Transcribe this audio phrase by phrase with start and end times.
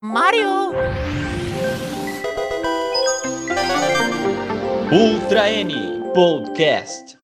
[0.00, 0.70] Mario!
[4.92, 5.74] Ultra N
[6.14, 7.18] Podcast.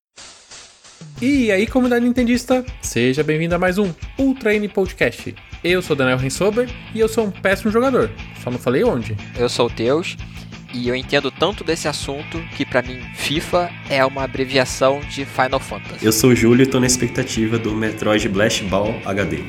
[1.23, 5.37] E aí, comunidade nintendista, seja bem-vindo a mais um Ultra N Podcast.
[5.63, 8.11] Eu sou Daniel Rensober e eu sou um péssimo jogador,
[8.43, 9.16] só não falei onde.
[9.38, 10.16] Eu sou o Teus
[10.75, 15.61] e eu entendo tanto desse assunto que pra mim FIFA é uma abreviação de Final
[15.61, 16.04] Fantasy.
[16.04, 19.45] Eu sou o Júlio e tô na expectativa do Metroid Blast Ball HD.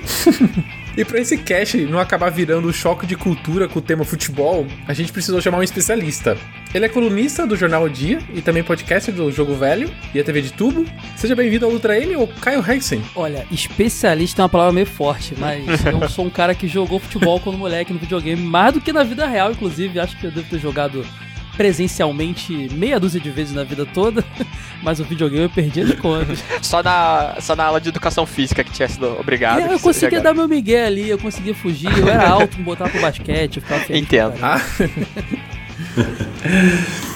[0.98, 4.66] E pra esse cast não acabar virando um choque de cultura com o tema futebol,
[4.88, 6.37] a gente precisou chamar um especialista.
[6.74, 10.23] Ele é colunista do Jornal o Dia e também podcast do Jogo Velho e a
[10.23, 10.86] TV de Tubo.
[11.18, 13.01] Seja bem-vindo ao Ultra N ou Caio Hansen.
[13.14, 17.42] Olha, especialista é uma palavra meio forte, mas eu sou um cara que jogou futebol
[17.42, 20.00] quando moleque no videogame, mais do que na vida real, inclusive.
[20.00, 21.06] Acho que eu devo ter jogado
[21.55, 24.23] presencialmente meia dúzia de vezes na vida toda,
[24.83, 26.43] mas o videogame eu perdi as contas.
[26.61, 29.59] Só na, só na aula de educação física que tinha sido obrigado.
[29.59, 32.89] É, eu conseguia dar meu migué ali, eu conseguia fugir, eu era alto, me botava
[32.89, 34.02] pro basquete, eu ficava feliz.
[34.02, 34.33] Entendo.
[34.41, 34.61] Ah,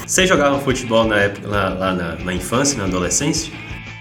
[0.06, 3.54] Vocês jogavam futebol na época, lá, lá na, na infância, na adolescência?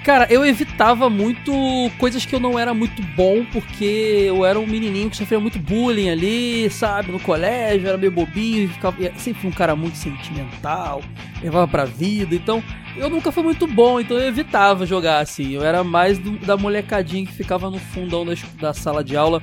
[0.09, 1.53] Cara, eu evitava muito
[1.99, 5.59] coisas que eu não era muito bom, porque eu era um menininho que sofria muito
[5.59, 11.03] bullying ali, sabe, no colégio, era meio bobinho, ficava, sempre fui um cara muito sentimental,
[11.43, 12.65] levava pra vida, então
[12.97, 15.53] eu nunca fui muito bom, então eu evitava jogar assim.
[15.53, 19.43] Eu era mais do- da molecadinha que ficava no fundão da, da sala de aula,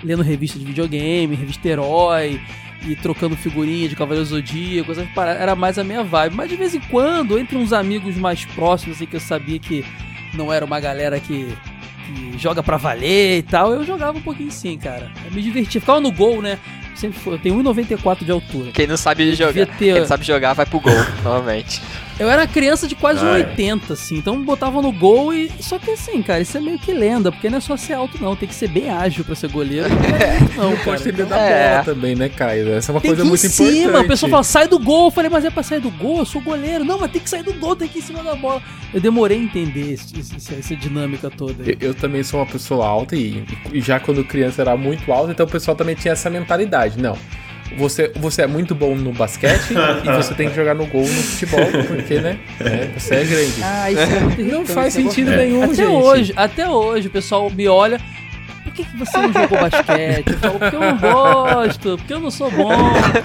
[0.00, 2.40] lendo revista de videogame, revista Herói,
[2.86, 6.34] e trocando figurinha de Cavaleiro Zodíaco, era mais a minha vibe.
[6.36, 9.84] Mas de vez em quando, entre uns amigos mais próximos, assim, que eu sabia que
[10.34, 11.48] não era uma galera que,
[12.06, 15.10] que joga pra valer e tal, eu jogava um pouquinho sim, cara.
[15.24, 15.80] Eu me divertia.
[15.80, 16.58] Ficava no gol, né?
[16.94, 17.34] Sempre foi.
[17.34, 18.70] Eu tenho 1,94 de altura.
[18.72, 20.92] Quem não sabe jogar, ter- quem não sabe jogar vai pro gol,
[21.24, 21.80] novamente.
[22.18, 23.44] Eu era criança de quase Ah, é.
[23.56, 25.50] 1,80, assim, então botava no gol e.
[25.60, 28.22] Só que assim, cara, isso é meio que lenda, porque não é só ser alto,
[28.22, 28.36] não.
[28.36, 29.88] Tem que ser bem ágil pra ser goleiro.
[29.88, 31.70] Não, é muito, não, pode ter medo da É.
[31.72, 32.72] bola também, né, Caio?
[32.72, 34.04] Essa é uma Tem coisa que ir em muito cima, importante.
[34.04, 35.06] a pessoa fala, sai do gol.
[35.06, 36.84] Eu falei, mas é pra sair do gol, eu sou goleiro.
[36.84, 38.62] Não, mas tem que sair do gol, tem que ir em cima da bola.
[38.92, 41.64] Eu demorei a entender esse- esse- essa dinâmica toda.
[41.64, 41.76] aí.
[41.80, 45.32] Eu, eu também sou uma pessoa alta e, e já quando criança era muito alta,
[45.32, 46.96] então o pessoal também tinha essa mentalidade.
[47.00, 47.16] Não,
[47.76, 49.72] você, você é muito bom no basquete
[50.04, 52.38] e você tem que jogar no gol no futebol, porque, né?
[52.60, 53.54] é, você é grande.
[53.62, 55.88] Ah, isso é muito Não faz sentido gosto- nenhum, Até gente.
[55.90, 58.00] hoje, até hoje, o pessoal me olha.
[58.64, 60.32] Por que, que você não jogou basquete?
[60.32, 62.70] Eu falo, porque eu não gosto, porque eu não sou bom.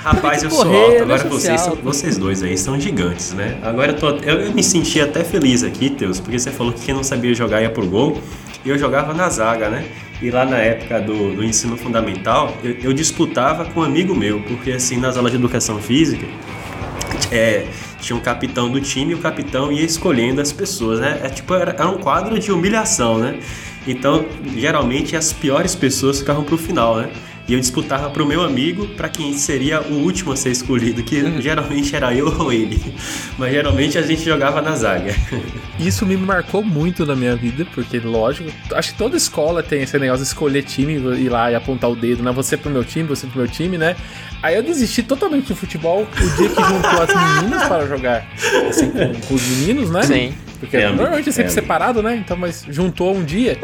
[0.03, 0.93] Rapaz, eu que sou correr, alto.
[0.95, 3.57] é Agora vocês, são, vocês dois aí são gigantes, né?
[3.63, 6.81] Agora eu, tô, eu, eu me senti até feliz aqui, Teus, porque você falou que
[6.81, 8.21] quem não sabia jogar ia pro gol.
[8.63, 9.85] E eu jogava na zaga, né?
[10.21, 14.41] E lá na época do, do ensino fundamental, eu, eu disputava com um amigo meu,
[14.41, 16.25] porque assim, nas aulas de educação física,
[17.31, 17.67] é,
[18.01, 21.21] tinha um capitão do time e o capitão ia escolhendo as pessoas, né?
[21.23, 23.39] É tipo, era, era um quadro de humilhação, né?
[23.87, 24.25] Então,
[24.57, 27.09] geralmente as piores pessoas ficavam pro final, né?
[27.49, 31.41] E eu disputava pro meu amigo para quem seria o último a ser escolhido, que
[31.41, 32.79] geralmente era eu ou ele.
[33.39, 35.15] Mas geralmente a gente jogava na zaga.
[35.79, 39.97] Isso me marcou muito na minha vida, porque, lógico, acho que toda escola tem esse
[39.97, 42.31] negócio de escolher time, ir lá e apontar o dedo, né?
[42.33, 43.95] Você pro meu time, você pro meu time, né?
[44.43, 48.27] Aí eu desisti totalmente do futebol o dia que juntou as meninas para jogar
[48.69, 50.03] assim, com, com os meninos, né?
[50.03, 50.33] Sim.
[50.59, 52.15] Porque É, normalmente é sempre é, separado, né?
[52.15, 53.57] Então, mas juntou um dia.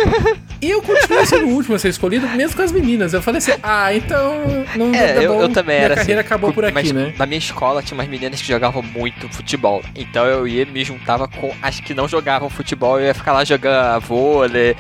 [0.62, 3.14] E eu continuei sendo o último a ser escolhido, mesmo com as meninas.
[3.14, 4.34] Eu falei assim, ah, então
[4.76, 6.28] não É, eu, bom, eu também minha era carreira assim.
[6.28, 7.14] acabou por aqui, mas né?
[7.18, 9.84] Na minha escola tinha umas meninas que jogavam muito futebol.
[9.96, 13.00] Então eu ia me juntava com as que não jogavam futebol.
[13.00, 14.76] Eu ia ficar lá jogando vôlei,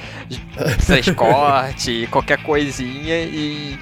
[0.86, 3.24] três corte, qualquer coisinha.
[3.24, 3.78] E,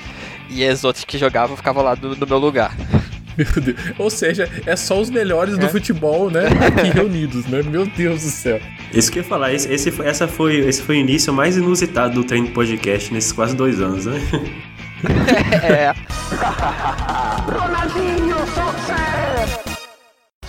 [0.50, 2.76] e as outras que jogavam ficavam lá no, no meu lugar.
[3.38, 3.78] Meu Deus.
[3.98, 5.70] Ou seja, é só os melhores do É.
[5.70, 6.48] futebol, né?
[6.48, 7.62] Aqui reunidos, né?
[7.64, 8.60] Meu Deus do céu.
[8.94, 11.58] Isso que eu ia falar, esse, esse, foi- essa foi, esse foi o início mais
[11.58, 14.20] inusitado do treino podcast nesses quase dois anos, né?
[15.64, 15.94] É.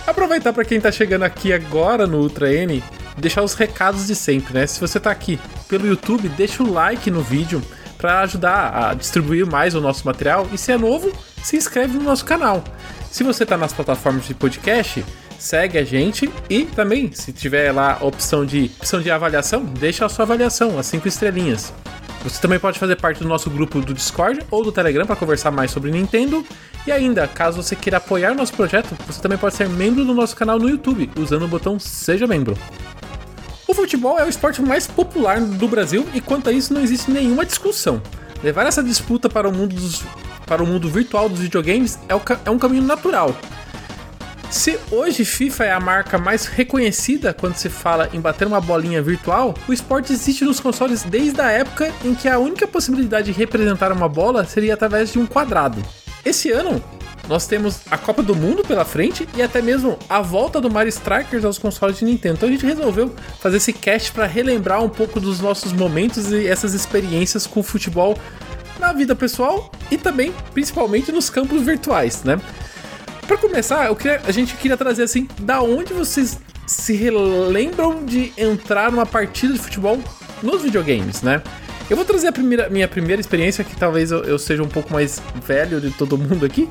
[0.07, 2.83] Aproveitar para quem tá chegando aqui agora no Ultra N,
[3.17, 4.67] deixar os recados de sempre, né?
[4.67, 7.61] Se você tá aqui pelo YouTube, deixa o like no vídeo
[7.97, 11.11] para ajudar a distribuir mais o nosso material e se é novo,
[11.45, 12.63] se inscreve no nosso canal.
[13.11, 15.05] Se você tá nas plataformas de podcast,
[15.37, 20.05] segue a gente e também, se tiver lá a opção de opção de avaliação, deixa
[20.05, 21.71] a sua avaliação, as cinco estrelinhas.
[22.23, 25.51] Você também pode fazer parte do nosso grupo do Discord ou do Telegram para conversar
[25.51, 26.43] mais sobre Nintendo.
[26.87, 30.13] E ainda, caso você queira apoiar o nosso projeto, você também pode ser membro do
[30.15, 32.57] nosso canal no YouTube, usando o botão Seja Membro.
[33.67, 37.11] O futebol é o esporte mais popular do Brasil e quanto a isso não existe
[37.11, 38.01] nenhuma discussão.
[38.43, 40.03] Levar essa disputa para o mundo, dos-
[40.45, 43.35] para o mundo virtual dos videogames é, o é um caminho natural.
[44.49, 49.01] Se hoje FIFA é a marca mais reconhecida quando se fala em bater uma bolinha
[49.01, 53.37] virtual, o esporte existe nos consoles desde a época em que a única possibilidade de
[53.37, 55.81] representar uma bola seria através de um quadrado.
[56.23, 56.81] esse ano
[57.27, 60.89] nós temos a Copa do Mundo pela frente e até mesmo a volta do Mario
[60.89, 62.35] Strikers aos consoles de Nintendo.
[62.35, 66.47] Então a gente resolveu fazer esse cast para relembrar um pouco dos nossos momentos e
[66.47, 68.15] essas experiências com o futebol
[68.79, 72.39] na vida pessoal e também, principalmente, nos campos virtuais, né?
[73.27, 78.91] Para começar, queria, a gente queria trazer assim, da onde vocês se relembram de entrar
[78.91, 79.99] numa partida de futebol
[80.41, 81.41] nos videogames, né?
[81.89, 84.91] Eu vou trazer a primeira, minha primeira experiência, que talvez eu, eu seja um pouco
[84.91, 86.67] mais velho de todo mundo aqui.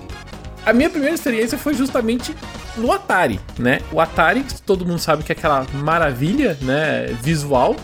[0.66, 2.34] A minha primeira experiência foi justamente
[2.76, 3.80] no Atari, né?
[3.92, 7.76] O Atari, todo mundo sabe que é aquela maravilha, né, visual.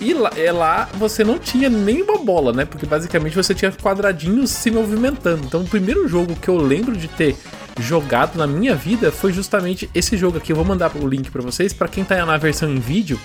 [0.00, 2.64] E lá, é lá você não tinha nenhuma bola, né?
[2.64, 5.44] Porque basicamente você tinha quadradinhos se movimentando.
[5.46, 7.36] Então o primeiro jogo que eu lembro de ter
[7.78, 10.52] jogado na minha vida foi justamente esse jogo aqui.
[10.52, 11.72] Eu vou mandar o link para vocês.
[11.72, 13.18] Para quem tá na versão em vídeo,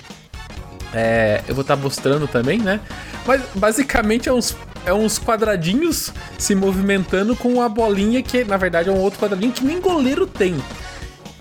[0.94, 2.80] é, eu vou estar tá mostrando também, né?
[3.26, 8.88] Mas basicamente é uns, é uns quadradinhos se movimentando com a bolinha que na verdade
[8.88, 10.56] é um outro quadradinho que nem goleiro tem.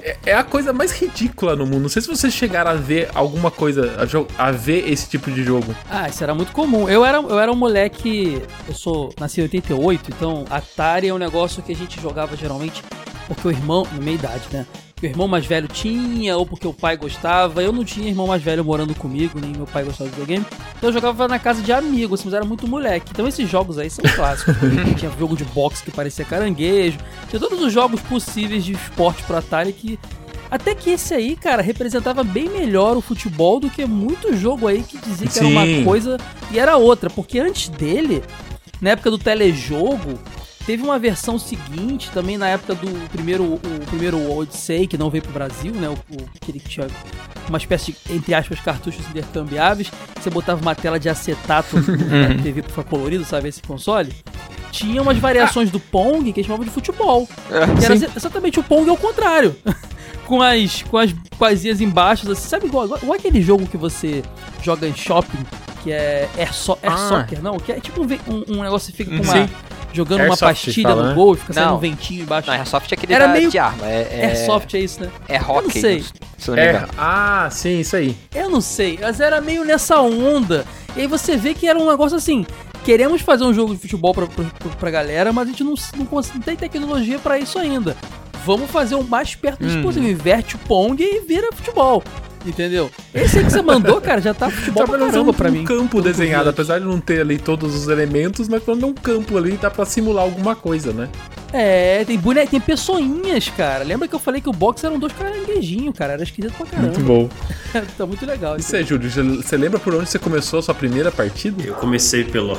[0.01, 1.81] É, é a coisa mais ridícula no mundo.
[1.81, 3.95] Não sei se vocês chegaram a ver alguma coisa,
[4.37, 5.75] a, a, ver esse tipo de jogo.
[5.89, 6.89] Ah, isso era muito comum.
[6.89, 8.41] Eu era, eu era um moleque.
[8.67, 9.13] Eu sou.
[9.19, 12.83] Nasci em 88, então Atari é um negócio que a gente jogava geralmente
[13.29, 14.65] porque o irmão, na minha idade, né?
[15.01, 17.63] O irmão mais velho tinha, ou porque o pai gostava.
[17.63, 20.45] Eu não tinha irmão mais velho morando comigo, nem meu pai gostava de videogame.
[20.77, 23.11] Então eu jogava na casa de amigos, mas era muito moleque.
[23.11, 24.55] Então esses jogos aí são clássicos.
[24.97, 26.97] tinha jogo de boxe que parecia caranguejo.
[27.29, 29.99] Tinha todos os jogos possíveis de esporte pro Atari que.
[30.51, 34.81] Até que esse aí, cara, representava bem melhor o futebol do que muito jogo aí
[34.81, 35.55] que dizia que Sim.
[35.55, 36.17] era uma coisa
[36.51, 37.07] e era outra.
[37.07, 38.23] Porque antes dele,
[38.81, 40.17] na época do telejogo,
[40.69, 45.23] Teve uma versão seguinte, também na época do primeiro, o primeiro Odyssey, que não veio
[45.23, 45.89] pro Brasil, né?
[45.89, 46.85] O, o, aquele que tinha
[47.47, 49.91] uma espécie de, entre aspas, cartuchos intercambiáveis.
[50.21, 52.37] Você botava uma tela de acetato na uhum.
[52.43, 53.49] TV pra ficar colorido, sabe?
[53.49, 54.13] Esse console.
[54.71, 57.27] Tinha umas variações do Pong que eles chamavam de futebol.
[57.49, 59.55] É, que era exatamente o Pong ao contrário.
[60.27, 64.21] com as com as coisinhas embaixo, assim, sabe igual, igual, igual, aquele jogo que você
[64.61, 65.43] joga em shopping,
[65.81, 67.09] que é Air, so, Air ah.
[67.09, 69.49] Soccer, não, que é tipo um, um negócio que fica com uma, Sim
[69.93, 71.15] jogando Airsoft, uma pastilha fala, no né?
[71.15, 72.47] gol e fica saindo um ventinho embaixo.
[72.47, 73.49] Não, Airsoft é aquele Era da, meio...
[73.49, 73.85] de arma.
[73.85, 74.25] É, é...
[74.27, 75.09] Airsoft é isso, né?
[75.27, 75.59] É rock.
[75.59, 76.05] Eu não sei.
[76.37, 76.85] Se é...
[76.97, 78.15] Ah, sim, isso aí.
[78.33, 80.65] Eu não sei, mas era meio nessa onda.
[80.95, 82.45] E aí você vê que era um negócio assim,
[82.83, 84.45] queremos fazer um jogo de futebol pra, pra,
[84.79, 87.95] pra galera, mas a gente não, não, não tem tecnologia para isso ainda.
[88.45, 89.81] Vamos fazer o mais perto hum.
[89.81, 90.09] possível.
[90.09, 92.03] Inverte o Pong e vira futebol.
[92.45, 92.89] Entendeu?
[93.13, 95.61] Esse aí que você mandou, cara, já tá futebol tá pra caramba um, pra mim.
[95.61, 98.93] um campo desenhado, apesar de não ter ali todos os elementos, mas quando é um
[98.93, 101.09] campo ali, dá pra simular alguma coisa, né?
[101.51, 103.83] É, tem boneco, tem pessoinhas, cara.
[103.83, 106.13] Lembra que eu falei que o box eram dois caranguejinhos, cara?
[106.13, 106.89] Era esquisito pra caramba.
[106.89, 107.29] Muito bom.
[107.97, 108.57] tá muito legal.
[108.57, 111.63] Isso é, Júlio, você lembra por onde você começou a sua primeira partida?
[111.63, 112.57] Eu comecei pelo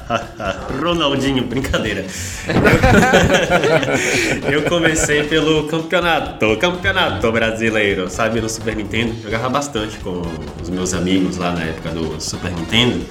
[0.80, 2.04] Ronaldinho, brincadeira.
[4.50, 9.14] eu comecei pelo campeonato, campeonato brasileiro, sabe, no Super Nintendo.
[9.22, 10.22] Jogava bastante com
[10.62, 13.04] os meus amigos lá na época do Super Nintendo.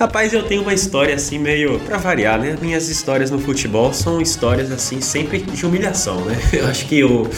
[0.00, 2.56] Rapaz, eu tenho uma história assim meio para variar, né?
[2.58, 6.40] Minhas histórias no futebol são histórias assim sempre de humilhação, né?
[6.54, 7.28] Eu acho que eu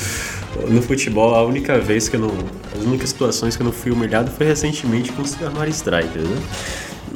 [0.68, 2.30] no futebol a única vez que eu não,
[2.78, 6.42] as únicas situações que eu não fui humilhado foi recentemente com o Mario Strikers, né?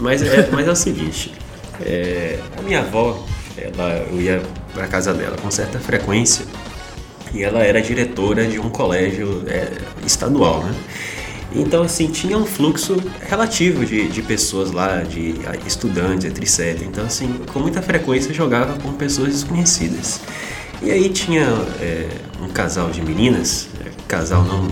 [0.01, 1.33] Mas é, mas é o seguinte,
[1.81, 3.25] é, a minha avó,
[3.57, 4.43] ela eu ia
[4.75, 6.45] para casa dela com certa frequência
[7.33, 9.71] e ela era diretora de um colégio é,
[10.05, 10.75] estadual, né?
[11.53, 15.35] Então, assim, tinha um fluxo relativo de, de pessoas lá, de
[15.67, 16.83] estudantes, etc.
[16.83, 20.21] Então, assim, com muita frequência jogava com pessoas desconhecidas.
[20.83, 21.47] E aí tinha
[21.81, 22.09] é,
[22.43, 24.69] um casal de meninas, é, casal não,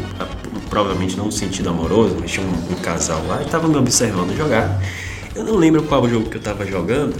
[0.68, 4.36] provavelmente não no sentido amoroso, mas tinha um, um casal lá e estava me observando
[4.36, 4.80] jogar.
[5.34, 7.16] Eu não lembro qual jogo que eu estava jogando,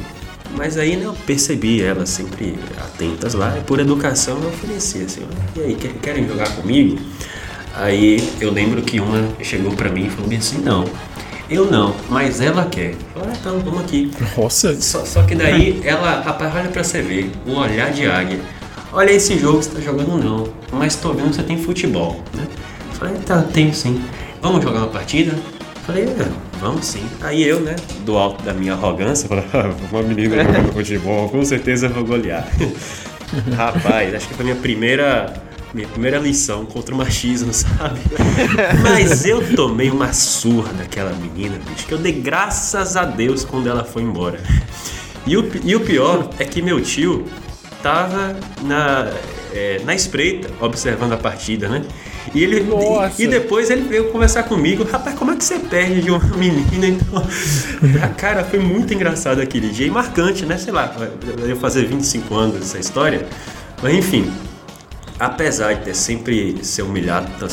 [0.57, 5.23] mas aí né, eu percebi elas sempre atentas lá e por educação eu ofereci assim,
[5.57, 6.99] e aí, querem jogar comigo?
[7.77, 10.85] Aí eu lembro que uma chegou para mim e falou assim, não,
[11.51, 12.95] eu não, mas ela quer.
[13.13, 14.11] Falei, ah, então, vamos aqui.
[14.37, 14.81] Nossa.
[14.81, 18.41] Só, só que daí ela, rapaz, olha pra você ver, um olhar de águia.
[18.93, 22.23] Olha esse jogo que você tá jogando não, mas tô vendo que você tem futebol,
[22.33, 22.47] né?
[22.93, 24.01] Falei, tá, tenho sim.
[24.41, 25.35] Vamos jogar uma partida?
[25.85, 26.29] Falei, é,
[26.61, 27.05] vamos sim.
[27.21, 27.75] Aí eu, né,
[28.07, 32.49] do alto da minha arrogância, falei, ah, uma menina jogando futebol, com certeza vou golear.
[33.57, 35.35] Rapaz, acho que foi a minha primeira
[35.75, 38.01] minha primeira lição contra o machismo, sabe?
[38.83, 43.69] Mas eu tomei uma surra daquela menina, bicho, que eu dei graças a Deus quando
[43.69, 44.41] ela foi embora.
[45.27, 47.25] E o, e o pior é que meu tio
[47.83, 49.11] tava na.
[49.53, 51.83] é, na espreita, observando a partida, né?
[52.35, 53.23] E, ele, Nossa.
[53.23, 56.87] e, depois ele veio conversar comigo, rapaz, como é que você perde de uma menina?
[56.87, 57.23] Então,
[58.17, 60.57] cara, foi muito engraçado aquele dia e marcante, né?
[60.57, 60.95] Sei lá,
[61.47, 63.27] eu fazer 25 anos essa história,
[63.83, 64.33] mas enfim,
[65.19, 67.47] apesar de ter sempre ser humilhado, tá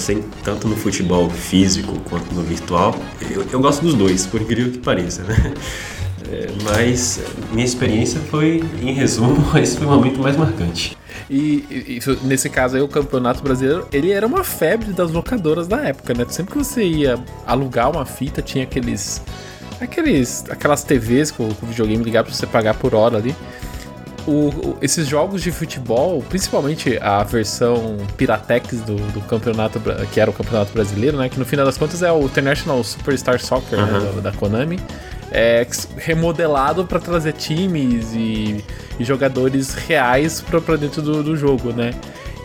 [0.43, 2.95] tanto no futebol físico quanto no virtual,
[3.29, 5.53] eu, eu gosto dos dois, por incrível que pareça, né?
[6.31, 7.19] É, mas
[7.51, 10.97] minha experiência foi, em resumo, esse foi o momento mais marcante.
[11.29, 16.13] E, nesse caso aí, o Campeonato Brasileiro, ele era uma febre das locadoras da época,
[16.13, 16.25] né?
[16.29, 19.21] Sempre que você ia alugar uma fita, tinha aqueles.
[19.79, 23.35] aqueles aquelas TVs com o videogame ligado pra você pagar por hora ali.
[24.27, 29.81] O- o- esses jogos de futebol, principalmente a versão Piratex do, do campeonato,
[30.13, 31.27] que era o campeonato brasileiro, né?
[31.29, 34.15] Que no final das contas é o International Superstar Soccer né, Aham.
[34.21, 34.79] da, da Konami,
[35.31, 35.65] é
[35.97, 38.63] remodelado para trazer times e,
[38.99, 41.91] e jogadores reais pra pra dentro do, do jogo, né?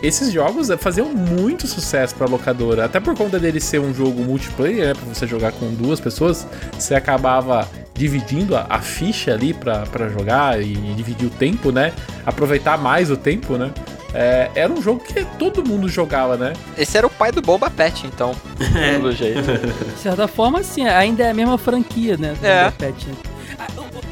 [0.01, 4.87] Esses jogos faziam muito sucesso pra locadora, até por conta dele ser um jogo multiplayer,
[4.87, 9.79] né, para você jogar com duas pessoas, você acabava dividindo a, a ficha ali pra
[9.87, 11.91] pra jogar e dividir o tempo, né?
[12.25, 13.71] Aproveitar mais o tempo, né?
[14.13, 16.53] É, era um jogo que todo mundo jogava, né?
[16.77, 18.33] Esse era o pai do Bomba Pet, então.
[18.73, 19.41] Pelo jeito.
[19.41, 22.33] De certa forma, assim, ainda é a mesma franquia, né?
[22.39, 22.63] do É.
[22.65, 23.13] Bomba Pet, né?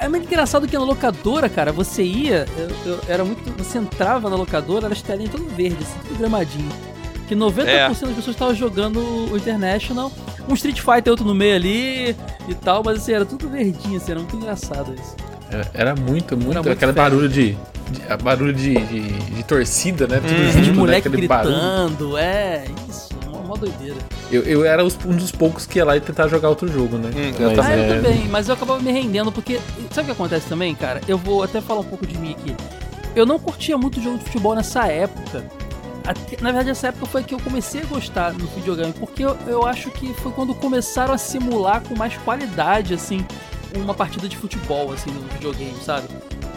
[0.05, 3.41] É muito engraçado que na locadora, cara, você ia, eu, eu- era muito.
[3.63, 6.69] Você entrava na locadora, era as telinhas tudo verde, assim, tudo gramadinho.
[7.27, 7.87] Que 90% É.
[7.89, 10.11] das pessoas estavam jogando o International,
[10.47, 12.15] um Street Fighter outro no meio ali
[12.47, 15.15] e tal, mas assim, era tudo verdinho, assim, era muito engraçado isso.
[15.49, 16.53] Era, era muito, muito.
[16.53, 17.57] muito aquele barulho de.
[17.89, 20.19] de- barulho de, de, de torcida, né?
[20.19, 20.51] Tudo Hum.
[20.51, 20.77] junto, De né?
[20.77, 21.55] moleque Aquele barulho.
[21.55, 23.04] gritando, é, isso,
[23.45, 23.95] uma, uma doideira.
[24.31, 27.09] Eu, eu era um dos poucos que ia lá e tentar jogar outro jogo, né?
[27.15, 29.59] Hum, eu Mas, Ah, é, eu também, mas eu acabava me rendendo, porque.
[29.91, 31.01] Sabe o que acontece também, cara?
[31.07, 32.55] Eu vou até falar um pouco de mim aqui.
[33.15, 35.45] Eu não curtia muito jogo de futebol nessa época.
[36.05, 39.37] Até- na verdade, essa época foi que eu comecei a gostar no videogame, porque eu,
[39.47, 43.25] eu acho que foi quando começaram a simular com mais qualidade, assim,
[43.75, 46.07] uma partida de futebol, assim, no videogame, sabe?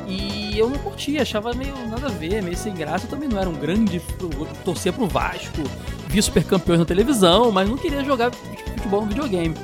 [0.06, 3.04] E eu não curtia, achava meio nada a ver, meio sem graça.
[3.06, 4.00] Eu também não era um grande.
[4.20, 5.62] Eu torcia pro Vasco,
[6.08, 9.54] via super campeões na televisão, mas não queria jogar futebol no videogame.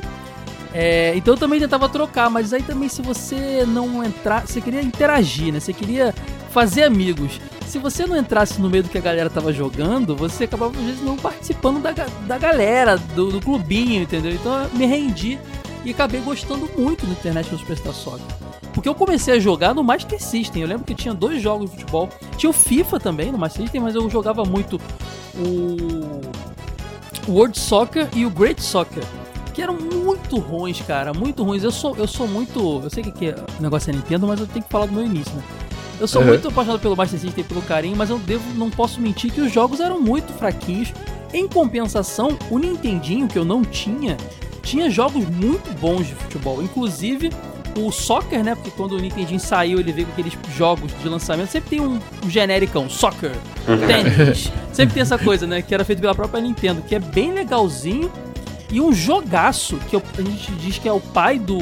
[0.72, 4.82] É, então eu também tentava trocar, mas aí também se você não entrar, você queria
[4.82, 5.60] interagir, né?
[5.60, 6.12] Você queria
[6.50, 7.40] fazer amigos.
[7.66, 10.84] Se você não entrasse no meio do que a galera tava jogando, você acabava às
[10.84, 14.32] vezes não participando da, da galera, do, do clubinho, entendeu?
[14.32, 15.38] Então eu me rendi
[15.84, 18.43] e acabei gostando muito do internet no Superstar Soccer.
[18.75, 20.62] Porque eu comecei a jogar no Master System.
[20.62, 22.09] Eu lembro que tinha dois jogos de futebol.
[22.37, 24.81] Tinha o FIFA também no Master System, mas eu jogava muito
[25.37, 26.21] o
[27.28, 29.04] World Soccer e o Great Soccer.
[29.52, 31.62] Que eram muito ruins, cara, muito ruins.
[31.62, 32.81] Eu sou, eu sou muito.
[32.83, 35.04] Eu sei que, que o negócio é Nintendo, mas eu tenho que falar do meu
[35.07, 35.43] início, né?
[36.00, 36.28] Eu sou Uhum.
[36.28, 39.40] muito apaixonado pelo Master System e pelo carinho, mas eu devo, não posso mentir que
[39.40, 40.93] os jogos eram muito fraquinhos.
[41.33, 44.16] Em compensação, o Nintendinho, que eu não tinha,
[44.62, 46.61] tinha jogos muito bons de futebol.
[46.61, 47.31] Inclusive,
[47.78, 48.54] o Soccer, né?
[48.54, 51.50] Porque quando o Nintendinho saiu, ele veio com aqueles jogos de lançamento.
[51.50, 53.33] Sempre tem um, um genericão, Soccer,
[53.87, 54.50] tênis.
[54.73, 55.62] Sempre tem essa coisa, né?
[55.62, 58.11] Que era feito pela própria Nintendo, que é bem legalzinho.
[58.71, 61.59] E um jogaço, que eu- a gente diz que é o pai do,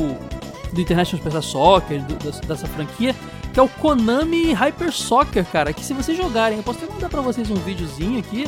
[0.73, 3.14] do International Superstar Soccer, do- dessa, dessa franquia,
[3.52, 5.73] que é o Konami Hyper Soccer, cara.
[5.73, 8.47] Que se vocês jogarem, eu posso até mandar pra vocês um videozinho aqui.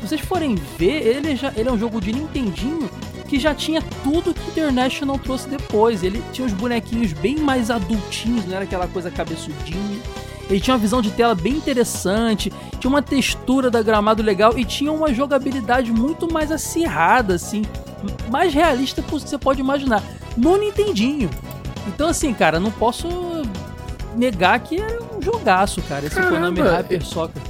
[0.00, 2.90] Se vocês forem ver, ele, já, ele é um jogo de Nintendinho
[3.32, 6.02] que já tinha tudo que o International trouxe depois.
[6.02, 9.98] Ele tinha os bonequinhos bem mais adultinhos, não era aquela coisa cabeçudinha.
[10.50, 14.66] Ele tinha uma visão de tela bem interessante, tinha uma textura da gramado legal e
[14.66, 17.62] tinha uma jogabilidade muito mais acirrada, assim,
[18.30, 20.02] mais realista que você pode imaginar.
[20.36, 21.30] No Nintendinho.
[21.88, 23.08] Então, assim, cara, não posso
[24.14, 27.40] negar que era um jogaço, cara, esse Caramba, Konami Hyper Soccer.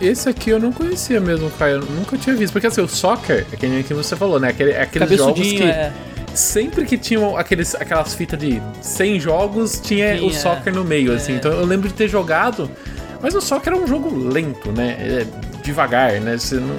[0.00, 1.76] Esse aqui eu não conhecia mesmo, Caio.
[1.76, 2.52] Eu nunca tinha visto.
[2.52, 4.48] Porque assim, o soccer, é que que você falou, né?
[4.48, 5.92] Aquele, é aqueles jogos que é.
[6.34, 11.12] sempre que tinham aqueles, aquelas fitas de 100 jogos, tinha, Tinha, o soccer no meio,
[11.12, 11.16] é.
[11.16, 11.34] assim.
[11.34, 12.70] Então eu lembro de ter jogado.
[13.22, 14.96] Mas o soccer é um jogo lento, né?
[15.00, 15.26] É
[15.62, 16.36] devagar, né?
[16.36, 16.76] Você não.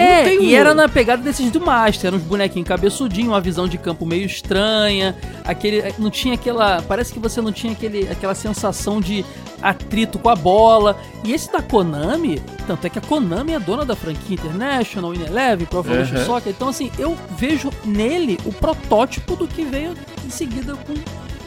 [0.00, 3.68] É, tem e era na pegada desses do Master, eram uns bonequinhos cabeçudinhos, uma visão
[3.68, 8.34] de campo meio estranha, aquele, não tinha aquela, parece que você não tinha aquele, aquela
[8.34, 9.24] sensação de
[9.62, 10.98] atrito com a bola.
[11.24, 15.66] E esse da Konami, tanto é que a Konami é dona da franquia International, Ineleven,
[15.66, 16.24] Pro Evolution Uhum.
[16.24, 20.94] Soccer, então assim, eu vejo nele o protótipo do que veio em seguida com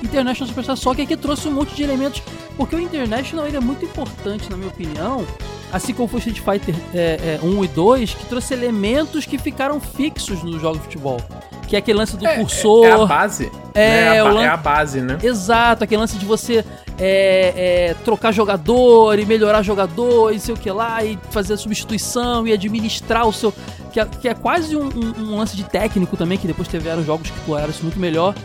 [0.03, 2.21] International Superstar Soccer, que trouxe um monte de elementos,
[2.57, 5.25] porque o International ele é muito importante, na minha opinião,
[5.71, 9.79] assim como foi Street Fighter é, é, 1 e 2, que trouxe elementos que ficaram
[9.79, 11.19] fixos nos jogos de futebol.
[11.67, 12.85] Que é aquele lance do É, cursor.
[12.85, 13.51] É, a base.
[13.73, 14.19] É, né?
[14.19, 15.17] a o ba- lan- é a base, né?
[15.23, 16.63] Exato, aquele lance de você
[16.99, 21.57] é, é, trocar jogador e melhorar jogador e sei o que lá, e fazer a
[21.57, 23.51] substituição e administrar o seu.
[23.91, 27.03] Que é, que é quase um, um- um lance de técnico também, que depois tiveram
[27.03, 28.35] jogos que exploraram isso muito melhor.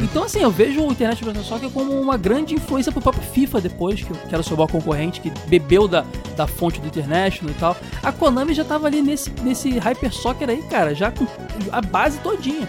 [0.00, 3.60] Então, assim, eu vejo o Internet Brasil Soccer como uma grande influência pro próprio FIFA
[3.60, 6.04] depois, que, que era o seu maior concorrente, que bebeu da,
[6.36, 7.76] da fonte do International e tal.
[8.02, 11.26] A Konami já tava ali nesse, nesse Hyper Soccer aí, cara, já com
[11.70, 12.66] a base todinha.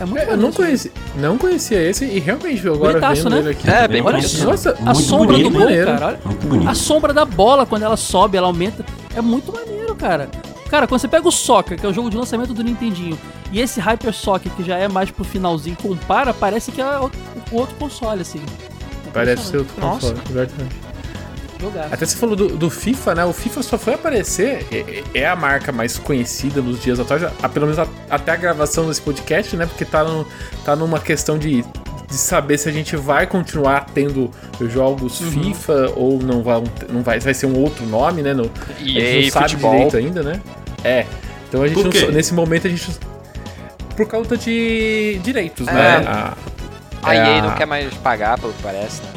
[0.00, 3.38] É muito É, eu não conheci, não conhecia esse e realmente agora Bonitaço, vendo né?
[3.38, 3.70] ele aqui.
[3.70, 4.44] É, também, bem Olha bonito.
[4.44, 5.86] Nossa, A Muito sombra bonito, do gol, maneiro.
[5.86, 6.18] cara.
[6.50, 8.84] Olha, a sombra da bola, quando ela sobe, ela aumenta.
[9.14, 10.28] É muito maneiro, cara.
[10.68, 13.18] Cara, quando você pega o Soccer, que é o jogo de lançamento do Nintendinho,
[13.52, 17.10] e esse Hyper Soccer, que já é mais pro finalzinho, compara, parece que é o
[17.52, 18.40] outro console, assim.
[19.12, 20.12] parece ser outro Nossa.
[20.12, 20.52] console, verdade.
[21.60, 21.86] Jogar.
[21.92, 23.24] Até você falou do, do FIFA, né?
[23.24, 27.48] O FIFA só foi aparecer, é, é a marca mais conhecida nos dias atuais, a-
[27.48, 29.64] pelo menos a- até a gravação desse podcast, né?
[29.64, 30.26] Porque tá, no,
[30.64, 31.64] tá numa questão de,
[32.08, 34.30] de saber se a gente vai continuar tendo
[34.70, 35.30] jogos Uhum.
[35.30, 38.32] FIFA ou não vai, não vai, vai ser um outro nome, né?
[38.34, 39.72] No, a gente EA não sabe Futebol.
[39.72, 40.40] direito ainda, né?
[40.84, 41.06] É.
[41.48, 42.90] Então a gente Por não nesse momento a gente
[43.96, 45.72] por conta de direitos, É.
[45.72, 45.96] né?
[46.06, 46.34] A,
[47.02, 49.08] A é EA a- não quer mais pagar, pelo que parece, né?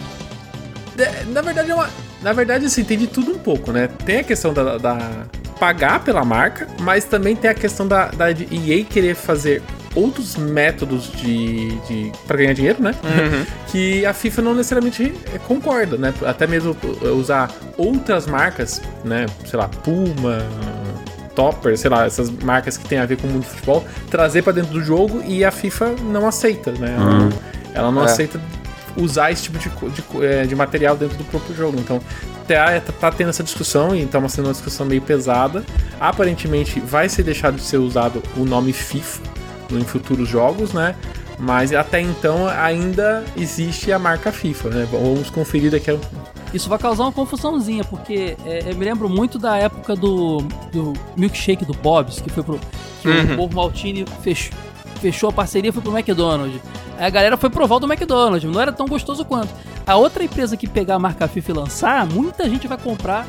[0.99, 1.89] É, Na verdade, é uma.
[2.21, 3.87] Na verdade, assim, tem de tudo um pouco, né?
[4.05, 5.25] Tem a questão da, da-
[5.59, 9.61] pagar pela marca, mas também tem a questão da, da EA querer fazer
[9.97, 12.93] outros métodos de, de para ganhar dinheiro, né?
[13.67, 16.13] que a FIFA não necessariamente eh, concorda, né?
[16.25, 19.25] Até mesmo uh, usar outras marcas, né?
[19.45, 20.37] Sei lá, Puma,
[21.35, 24.43] Topper, sei lá, essas marcas que tem a ver com o mundo do futebol, trazer
[24.43, 26.95] pra dentro do jogo e a FIFA não aceita, né?
[26.95, 27.19] Ela, Uhum.
[27.29, 27.29] não,
[27.73, 28.05] ela não É.
[28.05, 28.39] aceita
[28.95, 31.79] usar esse tipo de, de, eh, de material dentro do próprio jogo.
[31.79, 32.01] Então,
[32.47, 35.63] tá, tá tendo essa discussão e tá sendo uma discussão meio pesada.
[35.99, 39.36] Aparentemente, vai ser deixado de ser usado o nome FIFA
[39.71, 40.95] em futuros jogos, né?
[41.39, 44.87] Mas até então ainda existe a marca FIFA, né?
[44.91, 45.97] Vamos conferir daqui a
[46.53, 50.39] Isso vai causar uma confusãozinha, porque é, eu me lembro muito da época do,
[50.71, 52.59] do milkshake do Bob's, que foi pro.
[53.01, 53.33] que Uhum.
[53.33, 54.57] o Povo Maltini fechou,
[54.99, 56.59] fechou a parceria e foi pro McDonald's.
[56.97, 59.49] Aí a galera foi provar o do McDonald's, não era tão gostoso quanto.
[59.85, 63.27] A outra empresa que pegar a marca FIFA e lançar, muita gente vai comprar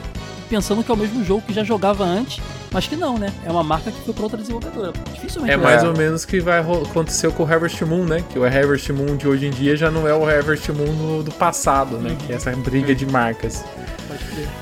[0.49, 2.41] pensando que é o mesmo jogo que já jogava antes,
[2.73, 3.33] mas que não, né?
[3.45, 4.93] É uma marca que foi pra outra desenvolvedora.
[5.15, 5.87] Dificilmente É mais ser.
[5.89, 8.25] ou menos o que vai acontecer com o Harvest Moon, né?
[8.31, 11.23] Que o Harvest Moon de hoje em dia já não é o Harvest Moon do,
[11.25, 12.17] do passado, né?
[12.27, 13.65] Que é essa briga de marcas.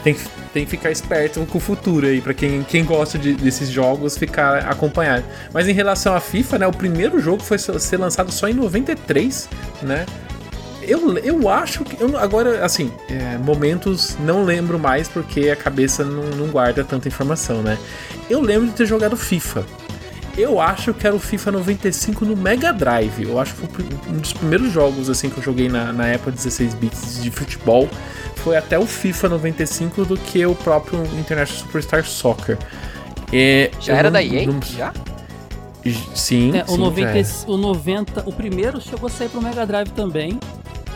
[0.03, 3.35] Tem, que- tem que ficar esperto com o futuro aí, pra quem, quem gosta de-
[3.35, 5.25] desses jogos ficar acompanhado.
[5.53, 6.66] Mas em relação à FIFA, né?
[6.66, 9.49] O primeiro jogo foi ser lançado só em 93,
[9.83, 10.07] né?
[10.87, 12.01] Eu, eu acho que.
[12.03, 17.09] Eu, agora, assim, é, momentos não lembro mais porque a cabeça não, não guarda tanta
[17.09, 17.79] informação, né?
[18.31, 19.64] Eu lembro de ter jogado FIFA.
[20.37, 23.22] Eu acho que era o FIFA 95 no Mega Drive.
[23.22, 26.07] Eu acho que foi o um dos primeiros jogos assim que eu joguei na, na
[26.09, 27.88] época 16 bits de futebol.
[28.37, 32.59] Foi até o FIFA 95 do que o próprio International Superstar Soccer.
[33.33, 34.46] É, Já era não- da EA?
[34.46, 34.92] não- Já?
[36.14, 37.29] Sim, É, o, sim, 90, já era.
[37.53, 40.38] o 90, o primeiro chegou a sair pro Mega Drive também.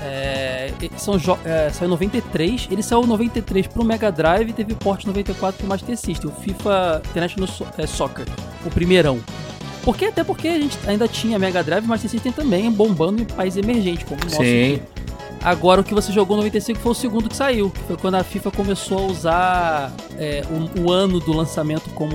[0.02, 4.74] É, são é, saiu em 93, ele saiu em 93 pro Mega Drive e teve
[4.74, 8.26] porte 94 pro Master System, o FIFA International So- é, Soccer,
[8.64, 9.20] o primeirão.
[9.82, 13.24] Porque até porque a gente ainda tinha Mega Drive e Master System também bombando em
[13.24, 14.36] países emergentes, como o nosso.
[14.36, 14.74] Sim.
[14.74, 14.82] aqui.
[15.42, 18.24] Agora o que você jogou em 95 foi o segundo que saiu, foi quando a
[18.24, 22.14] FIFA começou a usar é, o, o ano do lançamento como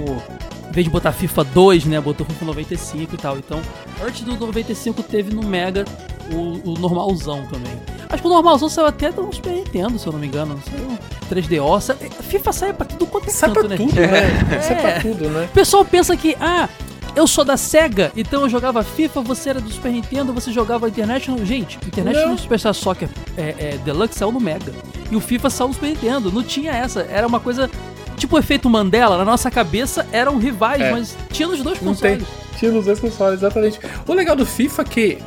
[0.69, 3.37] em vez de botar FIFA 2, né, botou FIFA 95 e tal.
[3.37, 3.61] Então,
[4.05, 5.85] antes do 95 teve no Mega
[6.31, 7.73] o, o normalzão também.
[8.09, 10.59] Acho que o normalzão saiu até do Super Nintendo, se eu não me engano.
[10.69, 10.97] Saiu
[11.41, 11.81] 3DO.
[11.81, 13.77] sa- FIFA sai pra tudo quanto é Sai canto, pra né?
[13.77, 14.61] tudo, né?
[14.61, 14.81] Sai É.
[14.81, 15.45] pra tudo, né?
[15.45, 16.69] O pessoal pensa que, ah,
[17.15, 20.87] eu sou da SEGA, então eu jogava FIFA, você era do Super Nintendo, você jogava
[20.87, 21.43] International.
[21.45, 22.37] Gente, International Não.
[22.37, 24.71] Superstar Soccer é, é, Deluxe saiu no Mega.
[25.11, 26.31] E o FIFA saiu no Super Nintendo.
[26.31, 27.01] Não tinha essa.
[27.09, 27.69] Era uma coisa.
[28.17, 30.91] Tipo o efeito Mandela, na nossa cabeça eram rivais, É.
[30.91, 32.17] mas tinha nos dois Não tem.
[32.19, 32.45] consoles.
[32.57, 33.77] Tinha nos dois consoles, exatamente.
[34.07, 35.17] O legal do FIFA é que,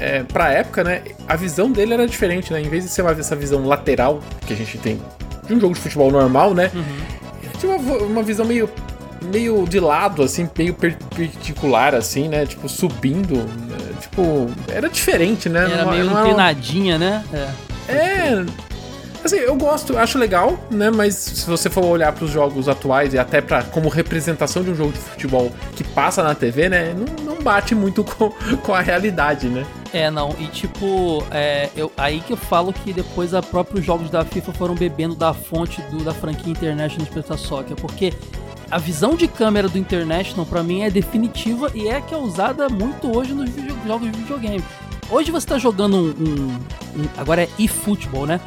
[0.00, 2.60] é, pra época, né, a visão dele era diferente, né?
[2.60, 5.00] Em vez de ser uma, essa visão lateral que a gente tem
[5.46, 6.70] de um jogo de futebol normal, né?
[7.42, 8.68] Ele tinha uma, uma visão meio,
[9.32, 12.44] meio de lado, assim, meio perpendicular, assim, né?
[12.46, 13.36] Tipo, subindo.
[13.36, 13.76] né?
[14.00, 15.60] Tipo, era diferente, né?
[15.72, 17.24] Era Não- meio não era uma- inclinadinha, né?
[17.32, 17.92] É.
[17.92, 18.44] é.
[19.24, 20.88] Assim, eu gosto, acho legal, né?
[20.90, 24.74] Mas se você for olhar pros jogos atuais e até para como representação de um
[24.74, 26.94] jogo de futebol que passa na TV, né?
[26.94, 29.64] Não, não bate muito com, com a realidade, né?
[29.96, 30.34] É, não.
[30.38, 34.52] E tipo, é, eu, aí que eu falo que depois a próprios jogos da FIFA
[34.52, 38.12] foram bebendo da fonte do, da franquia International Superstar Soccer, porque
[38.70, 42.18] a visão de câmera do International pra mim é definitiva e é a que é
[42.18, 44.62] usada muito hoje nos video- jogos de videogame.
[45.08, 46.08] Hoje você tá jogando um.
[46.10, 48.38] um- um- agora é eFootball, né?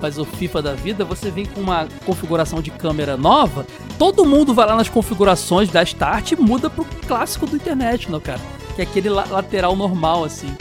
[0.00, 3.66] Mas o FIFA da vida, você vem com uma configuração de câmera nova,
[3.98, 8.18] todo mundo vai lá nas configurações da Start e muda pro clássico do internet, não,
[8.18, 8.40] cara?
[8.80, 10.54] Que é aquele la- lateral normal, assim.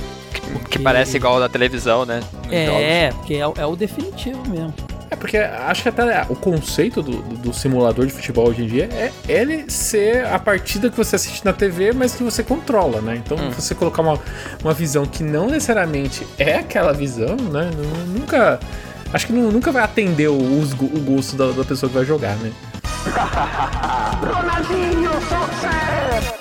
[0.70, 2.20] Que parece igual ao da televisão, né?
[2.34, 2.82] Nos jogos.
[2.82, 4.74] É, porque é, o- é o definitivo mesmo.
[5.12, 8.68] É porque acho que até o conceito do, do- do simulador de futebol hoje em
[8.68, 13.00] dia é ele ser a partida que você assiste na TV, mas que você controla,
[13.02, 13.16] né?
[13.24, 13.52] Então Hum.
[13.52, 14.20] você colocar uma,
[14.64, 17.72] uma visão que não necessariamente é aquela visão, né?
[17.76, 18.60] Nu- Nunca.
[19.14, 22.36] Acho que nu- nunca vai atender o, o gosto da, da pessoa que vai jogar,
[22.38, 22.52] né?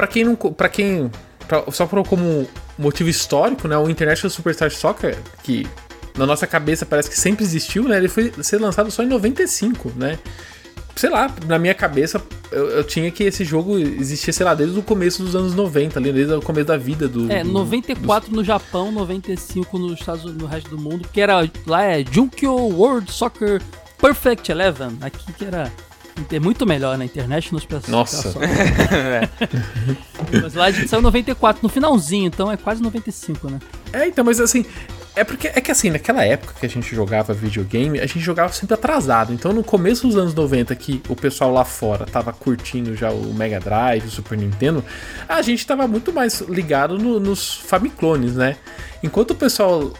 [0.00, 0.34] Pra quem não.
[0.34, 1.10] Pra quem.
[1.46, 3.76] pra- só por, como motivo histórico, né?
[3.76, 5.66] O International Superstar Soccer, que
[6.16, 7.98] na nossa cabeça parece que sempre existiu, né?
[7.98, 10.18] Ele foi ser lançado só em 95, né?
[10.96, 14.78] Sei lá, na minha cabeça eu, eu tinha que esse jogo existia, sei lá, desde
[14.78, 17.30] o começo dos anos 90, ali, desde o começo da vida do.
[17.30, 21.46] É, do- 94 no Japão, 95 nos Estados Unidos, no resto do mundo, que era
[21.66, 23.60] lá é Junkyo World Soccer
[23.98, 25.70] Perfect Eleven, aqui que era
[26.32, 27.88] é muito melhor na internet nos pessoas.
[27.88, 28.34] Nossa.
[30.42, 33.58] Mas lá a gente saiu 94 no finalzinho, então é quase 95, né?
[33.92, 34.64] É, então, mas assim,
[35.16, 38.52] é porque é que assim, naquela época que a gente jogava videogame, a gente jogava
[38.52, 39.32] sempre atrasado.
[39.32, 43.34] Então, no começo dos anos 90, que o pessoal lá fora tava curtindo já o
[43.34, 44.84] Mega Drive, o Super Nintendo,
[45.28, 48.56] a gente tava muito mais ligado no- nos Famiclones, né?
[49.02, 49.90] Enquanto o pessoal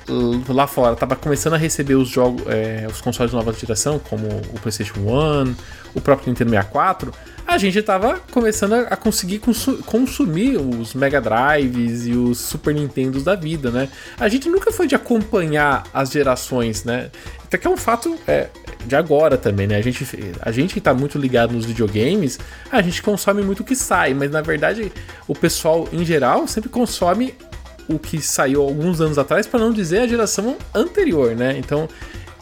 [0.48, 4.26] lá fora tava começando a receber os jogos, é, os consoles de nova geração, como
[4.28, 5.54] o PlayStation 1,
[5.94, 7.12] o próprio Nintendo 64,
[7.46, 13.24] a gente tava começando a, conseguir consu- consumir os Mega Drives e os Super Nintendos
[13.24, 13.88] da vida, né?
[14.18, 17.10] A gente nunca foi de acompanhar as gerações, né?
[17.42, 18.46] Até que é um fato é,
[18.86, 19.76] de agora também, né?
[19.76, 20.06] A gente,
[20.40, 22.38] a gente que tá muito ligado nos videogames,
[22.70, 24.92] a gente consome muito o que sai, mas na verdade
[25.26, 27.34] o pessoal em geral sempre consome
[27.88, 31.56] o que saiu alguns anos atrás, para não dizer a geração anterior, né?
[31.58, 31.88] Então,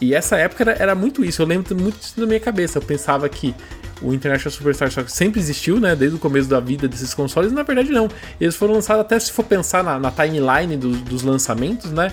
[0.01, 1.41] e essa época era, era muito isso.
[1.41, 2.77] Eu lembro muito disso na minha cabeça.
[2.77, 3.53] Eu pensava que
[4.01, 5.95] o International Superstar Soccer sempre existiu, né?
[5.95, 7.51] Desde o começo da vida desses consoles.
[7.51, 8.09] Na verdade, não.
[8.39, 12.11] Eles foram lançados, até se for pensar na, na timeline dos, dos lançamentos, né?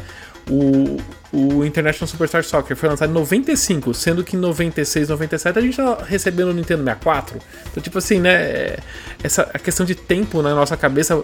[0.51, 0.97] O,
[1.37, 5.77] o International Superstar Soccer foi lançado em 95, sendo que em 96, 97 a gente
[5.77, 7.39] tá recebendo o Nintendo 64.
[7.71, 8.33] Então, tipo assim, né?
[8.35, 8.79] é-
[9.23, 11.23] Essa, a questão de tempo na nossa cabeça hum,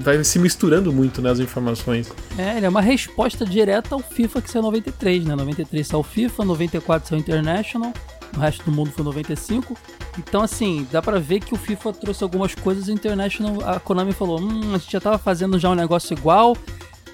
[0.00, 2.12] vai se misturando muito nas informações.
[2.38, 5.34] É, ele é uma resposta direta ao FIFA que saiu em 93, né?
[5.34, 7.92] 93 saiu o FIFA, 94 saiu o International,
[8.36, 9.76] o resto do mundo foi 95.
[10.18, 13.80] Então, assim, dá pra ver que o FIFA trouxe algumas coisas e o International, a
[13.80, 16.56] Konami falou, hum, a gente já tava fazendo já um negócio igual,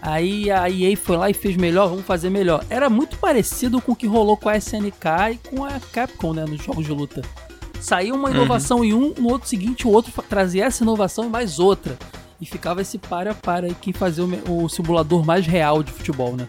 [0.00, 2.64] aí a EA foi lá e fez melhor, vamos fazer melhor.
[2.68, 6.44] Era muito parecido com o que rolou com a SNK e com a Capcom, né,
[6.44, 7.22] nos jogos de luta.
[7.80, 11.58] Saía uma inovação em um, no outro seguinte o outro trazia essa inovação e mais
[11.58, 11.98] outra.
[12.40, 15.92] E ficava esse para a para aí quem fazia o, o simulador mais real de
[15.92, 16.48] futebol, né?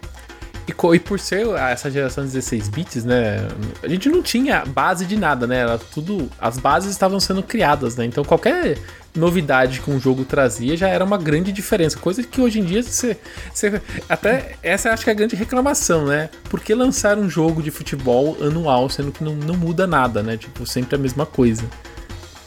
[0.66, 3.48] E, e por ser essa geração 16 bits, né?
[3.82, 5.58] A gente não tinha base de nada, né?
[5.58, 6.30] Era tudo.
[6.38, 8.04] As bases estavam sendo criadas, né?
[8.04, 8.78] Então qualquer
[9.14, 11.98] novidade que um jogo trazia já era uma grande diferença.
[11.98, 13.18] Coisa que hoje em dia você.
[13.52, 16.30] você até essa acho que é a grande reclamação, né?
[16.44, 20.36] Por que lançar um jogo de futebol anual, sendo que não, não muda nada, né?
[20.36, 21.64] Tipo, sempre a mesma coisa.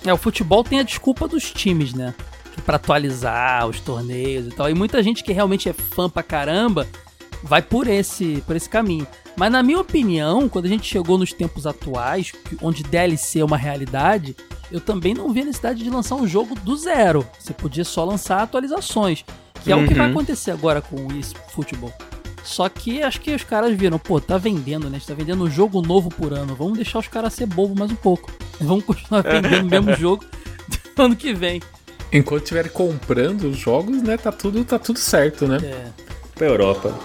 [0.05, 2.13] É, o futebol tem a desculpa dos times, né?
[2.65, 4.69] Pra atualizar os torneios e tal.
[4.69, 6.87] E muita gente que realmente é fã pra caramba
[7.45, 9.07] vai por esse, por esse caminho.
[9.37, 12.31] Mas na minha opinião, quando a gente chegou nos tempos atuais,
[12.61, 14.35] onde DLC é uma realidade,
[14.71, 17.25] eu também não vi a necessidade de lançar um jogo do zero.
[17.37, 19.23] Você podia só lançar atualizações,
[19.63, 21.93] que é o que vai acontecer agora com o eFootball.
[22.43, 24.97] Só que acho que os caras viram, pô, tá vendendo, né?
[24.97, 26.55] A gente tá vendendo um jogo novo por ano.
[26.55, 28.31] Vamos deixar os caras ser bobo mais um pouco.
[28.61, 30.23] Vamos continuar vendendo o mesmo jogo
[30.95, 31.61] ano que vem.
[32.11, 34.15] Enquanto estiver comprando os jogos, né?
[34.15, 35.57] Tá tudo, tá tudo certo, né?
[35.63, 35.87] É.
[36.35, 36.97] pra Europa.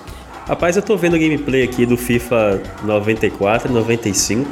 [0.50, 4.50] Rapaz, eu tô vendo o gameplay aqui do FIFA 94 e 95.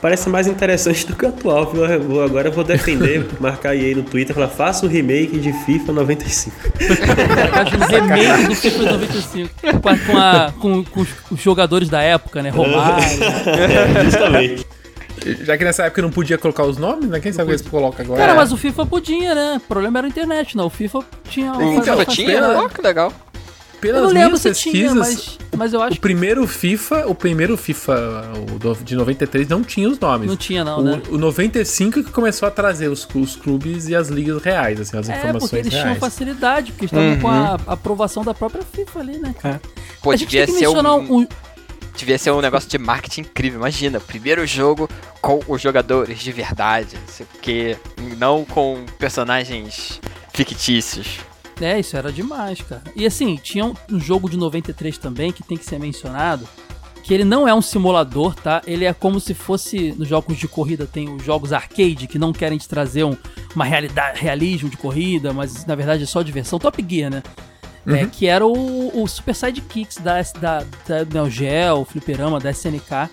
[0.00, 1.84] Parece mais interessante do que o atual, viu?
[1.84, 5.38] Eu vou- Agora eu vou defender, marcar aí no Twitter e falar: faça o remake
[5.38, 6.56] de FIFA 95.
[7.52, 9.50] Acho um remake do FIFA 95.
[9.82, 11.00] Com, a- com, a- com- com
[11.34, 12.50] os, jogadores da época, né?
[12.50, 13.04] Romário.
[14.00, 14.66] É, justamente.
[15.42, 17.20] Já que nessa época não podia colocar os nomes, né?
[17.20, 18.20] Quem sabe eles colocam agora.
[18.20, 19.56] Cara, mas o FIFA podia, né?
[19.56, 20.66] O problema era a internet, não.
[20.66, 21.52] O FIFA tinha.
[21.76, 22.26] Então, tinha?
[22.40, 23.12] pena- Ó, que legal.
[23.82, 27.56] Eu Pelas minhas se tinha, pesquisas, mas, mas eu acho o primeiro FIFA, o primeiro
[27.56, 28.22] FIFA
[28.54, 30.28] o de 93 não tinha os nomes.
[30.28, 31.02] não tinha, não, o, né?
[31.08, 35.08] o 95 que começou a trazer os, os clubes e as ligas reais, assim, as
[35.08, 35.98] É, porque informações eles tinham reais.
[35.98, 39.34] facilidade, porque estavam com a aprovação da própria FIFA ali, né?
[39.40, 39.60] cara?
[40.02, 41.26] Pô, a gente devia tem que ser mencionar um, um,
[41.96, 43.58] devia ser um negócio de marketing incrível.
[43.60, 44.88] Imagina, primeiro jogo
[45.20, 47.76] com os jogadores de verdade, não sei o quê,
[48.18, 50.00] não com personagens
[50.32, 51.18] fictícios.
[51.60, 52.82] É, isso era demais, cara.
[52.96, 56.48] E assim, tinha um, um jogo de 93 também que tem que ser mencionado,
[57.02, 58.62] que ele não é um simulador, tá?
[58.66, 62.32] Ele é como se fosse nos jogos de corrida tem os jogos arcade que não
[62.32, 63.16] querem te trazer um,
[63.54, 66.58] uma realidade, realismo de corrida, mas na verdade é só diversão.
[66.58, 67.22] Top Gear, né?
[67.86, 73.10] É, que era o, o Super Sidekicks da, da, da Neo Geo, Fliperama, da SNK,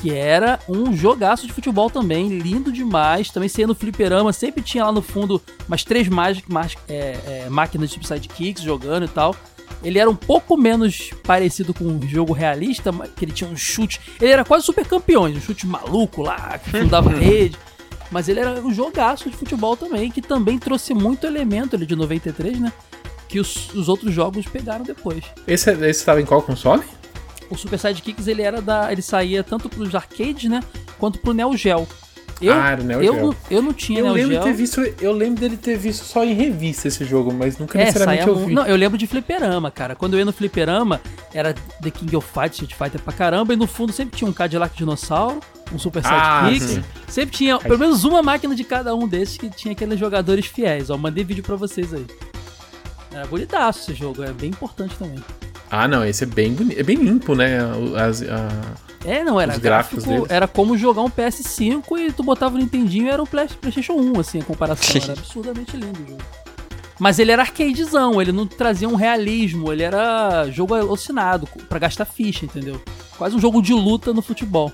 [0.00, 3.30] que era um jogaço de futebol também, lindo demais.
[3.30, 7.48] Também ia no Fliperama, sempre tinha lá no fundo umas três magic, magic, é, é,
[7.50, 9.34] máquinas de Super Sidekicks jogando e tal.
[9.82, 14.00] Ele era um pouco menos parecido com um jogo realista, que ele tinha um chute.
[14.20, 17.56] Ele era quase super campeões, um chute maluco lá, que fundava rede.
[18.10, 21.94] Mas ele era um jogaço de futebol também, que também trouxe muito elemento ali de
[21.94, 22.72] 93, né?
[23.28, 25.22] Que os, os outros jogos pegaram depois.
[25.46, 26.82] Esse esse estava em qual console?
[27.50, 28.90] O Super Sidekicks ele era da.
[28.92, 30.60] ele saía tanto pros arcades, né?
[30.98, 31.86] Quanto pro Neo Geo.
[32.40, 33.26] Eu, Ah, era Neo eu, Geo.
[33.26, 34.42] não- eu não tinha Eu Neo lembro, Geo.
[34.44, 37.86] ter visto, eu lembro dele ter visto só em revista esse jogo, mas nunca É,
[37.86, 38.54] necessariamente eu vi.
[38.54, 39.96] Não, eu lembro de fliperama, cara.
[39.96, 41.00] Quando eu ia no fliperama,
[41.34, 44.32] era The King of Fighters, Street Fighter pra caramba, e no fundo sempre tinha um
[44.32, 45.40] Cadillac Dinossauro,
[45.72, 46.48] um Super Ah,
[47.08, 50.90] sempre tinha pelo menos uma máquina de cada um desses que tinha aqueles jogadores fiéis.
[50.90, 52.06] Ó, mandei vídeo pra vocês aí.
[53.12, 55.18] Era bonitaço esse jogo, é bem importante também.
[55.70, 56.78] Ah, não, esse é bem bonito.
[56.80, 57.62] É bem limpo, né?
[57.64, 58.48] o- As, a-
[59.04, 60.30] É, não, era Os gráficos gráfico, deles.
[60.36, 63.92] era como jogar um PS5 e tu botava o Nintendinho e era um Play- PlayStation
[63.94, 65.00] 1, assim, a comparação.
[65.02, 66.22] Era absurdamente lindo o jogo.
[66.98, 72.04] Mas ele era arcadezão, ele não trazia um realismo, ele era jogo alucinado, pra gastar
[72.04, 72.82] ficha, entendeu?
[73.16, 74.72] Quase um jogo de luta no futebol.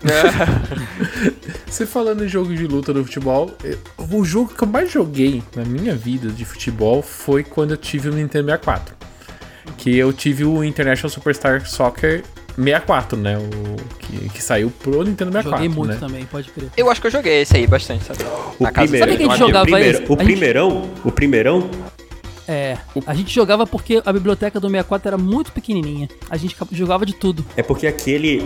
[1.66, 3.78] Você falando em jogo de luta do futebol, eu-
[4.16, 8.08] o jogo que eu mais joguei na minha vida de futebol foi quando eu tive
[8.08, 8.94] o Nintendo 64.
[9.76, 12.22] Que eu tive o International Superstar Soccer
[12.56, 13.38] 64, né?
[13.38, 15.50] O que, que saiu pro Nintendo 64.
[15.50, 15.96] Joguei muito né?
[16.00, 16.68] também, pode crer.
[16.76, 18.18] Eu acho que eu joguei esse aí bastante, sabe?
[18.58, 20.02] O Na casa primeiro, Sabe que a gente o jogava primeiro, esse?
[20.04, 21.70] o gente- primeirão, o primeirão,
[22.50, 26.08] É, a gente jogava porque a biblioteca do 64 era muito pequenininha.
[26.30, 27.44] A gente jogava de tudo.
[27.54, 28.42] é porque aquele.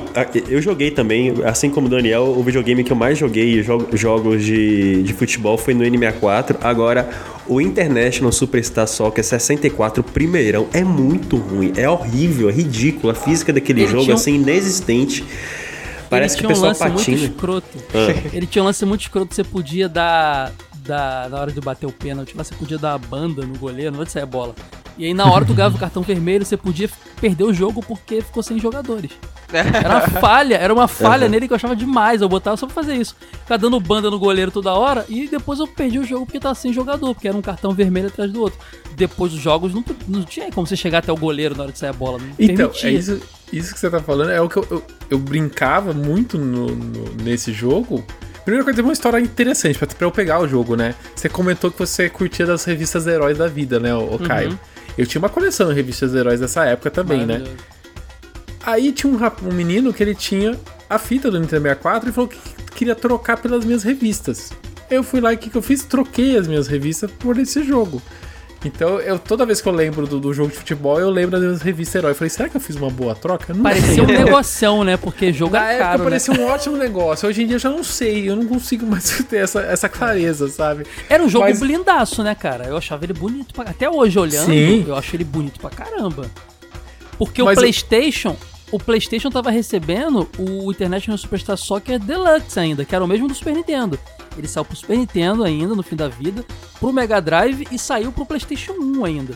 [0.49, 4.45] Eu joguei também, assim como o Daniel, o videogame que eu mais joguei jo- jogos
[4.45, 6.57] de, de futebol foi no N64.
[6.63, 7.09] Agora,
[7.47, 13.11] o International Superstar Soccer 64, primeirão, é muito ruim, é horrível, é ridículo.
[13.11, 15.25] A física daquele Ele jogo, um- assim, inexistente.
[16.09, 17.33] Parece ele que o tinha um pessoal lance muito patina.
[17.33, 17.79] escroto.
[17.95, 18.29] Ah.
[18.37, 20.53] Ele tinha um lance muito escroto, você podia dar,
[20.83, 21.29] dar.
[21.31, 23.99] Na hora de bater o pênalti, lá você podia dar a banda no goleiro, não
[23.99, 24.55] vai sair a bola.
[24.99, 26.89] E aí na hora tu ganhava o cartão vermelho, você podia
[27.21, 29.11] perder o jogo porque ficou sem jogadores.
[29.53, 32.23] Era uma falha, era uma falha nele que eu achava demais.
[32.23, 33.15] Eu botava só pra fazer isso.
[33.43, 36.55] Ficar dando banda no goleiro toda hora e depois eu perdi o jogo porque tava
[36.55, 38.59] sem jogador, porque era um cartão vermelho atrás do outro.
[38.97, 41.79] Depois dos jogos não, não tinha como você chegar até o goleiro na hora de
[41.79, 42.17] sair a bola.
[42.19, 42.89] Não Então, permitia.
[42.89, 43.21] é isso,
[43.53, 47.15] isso que você tá falando é o que eu, eu, eu brincava muito no, no-
[47.23, 48.03] nesse jogo.
[48.45, 50.95] Primeira coisa, tem uma história interessante pra, pra eu pegar o jogo, né?
[51.15, 54.59] Você comentou que você curtia das revistas heróis da vida, né, o, Caio?
[54.99, 57.43] Eu tinha uma coleção de revistas heróis dessa época também, né?
[58.65, 62.13] Aí tinha um, rap- um menino que ele tinha a fita do Nintendo 64 e
[62.13, 62.39] falou que
[62.75, 64.53] queria trocar pelas minhas revistas.
[64.91, 65.85] Eu fui lá e o que, que eu fiz?
[65.85, 68.03] Troquei as minhas revistas por esse jogo.
[68.65, 71.61] Então, eu, toda vez que eu lembro do, do jogo de futebol, eu lembro das
[71.63, 72.13] revistas herói.
[72.13, 73.53] Eu falei, será que eu fiz uma boa troca?
[73.53, 74.19] Não Parecia um sei.
[74.19, 74.97] negoção, né?
[74.97, 76.05] Porque jogo Na é época caro, né?
[76.11, 77.29] parecia um ótimo negócio.
[77.29, 78.29] Hoje em dia eu já não sei.
[78.31, 80.87] Eu não consigo mais ter essa, essa clareza, sabe?
[81.09, 82.65] Era um jogo Mas- blindaço, né, cara?
[82.67, 83.65] Eu achava ele bonito pra...
[83.71, 84.85] Até hoje, olhando, Sim.
[84.87, 86.31] eu acho ele bonito pra caramba.
[87.19, 88.37] Porque Mas o eu- PlayStation...
[88.71, 93.35] O PlayStation tava recebendo o International Superstar Soccer Deluxe ainda, que era o mesmo do
[93.35, 93.99] Super Nintendo.
[94.37, 96.45] Ele saiu pro Super Nintendo ainda, no fim da vida,
[96.79, 99.35] pro Mega Drive e saiu pro PlayStation 1 ainda.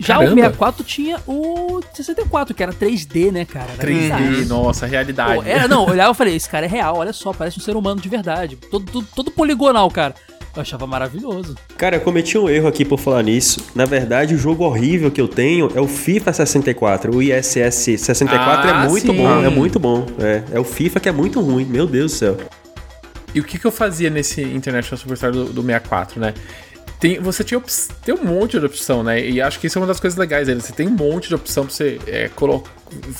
[0.00, 0.32] Já Caramba.
[0.32, 3.72] o 64 tinha o 64, que era 3D, né, cara?
[3.76, 4.44] Era 3D, bizarro.
[4.46, 5.34] nossa, realidade.
[5.34, 7.62] Pô, era, não, eu olhava e falei, esse cara é real, olha só, parece um
[7.62, 8.56] ser humano de verdade.
[8.70, 10.14] Todo, todo, todo poligonal, cara.
[10.54, 11.54] Eu achava maravilhoso.
[11.76, 13.60] Cara, eu cometi um erro aqui por falar nisso.
[13.74, 17.14] Na verdade, o jogo horrível que eu tenho é o FIFA 64.
[17.14, 19.16] O ISS 64 Ah, é muito sim.
[19.16, 20.06] bom, é muito bom.
[20.18, 22.36] É, é o FIFA que é muito ruim, meu Deus do céu.
[23.38, 26.34] E o que, que eu fazia nesse International Superstar do, do 64, né?
[26.98, 27.62] Tem, você tinha
[28.04, 29.24] tem um monte de opção, né?
[29.24, 30.60] E acho que isso é uma das coisas legais dele.
[30.60, 32.72] Você tem um monte de opção pra você é, colocar.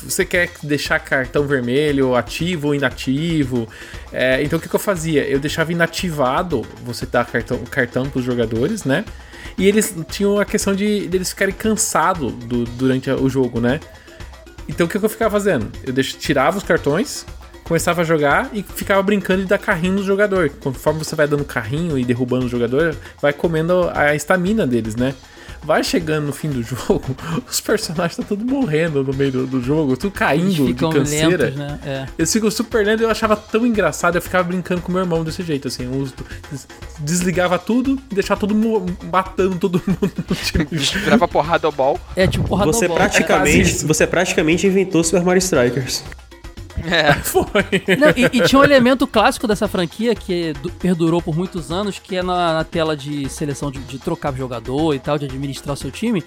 [0.03, 3.69] Você quer deixar cartão vermelho ativo ou inativo.
[4.13, 5.25] É, então o que, que eu fazia?
[5.25, 9.05] Eu deixava inativado você dar cartão, cartão pros jogadores, né?
[9.57, 13.79] E eles tinham a questão de, de eles ficarem cansados do- durante o jogo, né?
[14.69, 15.71] Então o que, que eu ficava fazendo?
[15.87, 17.25] Eu deix- tirava os cartões,
[17.69, 20.51] começava a jogar e ficava brincando de dar carrinho no jogador.
[20.61, 25.15] Conforme você vai dando carrinho e derrubando o jogador, vai comendo a estamina deles, né?
[25.63, 27.05] Vai chegando no fim do jogo,
[27.49, 30.91] os personagens estão tudo morrendo no meio do, do jogo, tudo Eles caindo de ficam
[30.93, 31.45] canseira.
[31.47, 31.81] lentos, né?
[31.85, 32.07] É.
[32.17, 35.43] Eles ficam super lentos eu achava tão engraçado, eu ficava brincando com meu irmão desse
[35.43, 35.85] jeito, assim.
[37.01, 40.65] Desligava tudo e deixava todo mundo matando todo mundo no time.
[41.05, 42.01] Virava porrada ao ball.
[42.17, 43.87] É tipo porra Você do praticamente, isso.
[43.87, 46.05] você praticamente inventou Super Mario Strikers.
[46.87, 47.13] É.
[47.23, 47.45] Foi.
[47.99, 51.99] Não, e, e tinha um elemento clássico dessa franquia que du- perdurou por muitos anos,
[51.99, 55.75] que é na, na tela de seleção de, de trocar jogador e tal, de administrar
[55.75, 56.23] o seu time.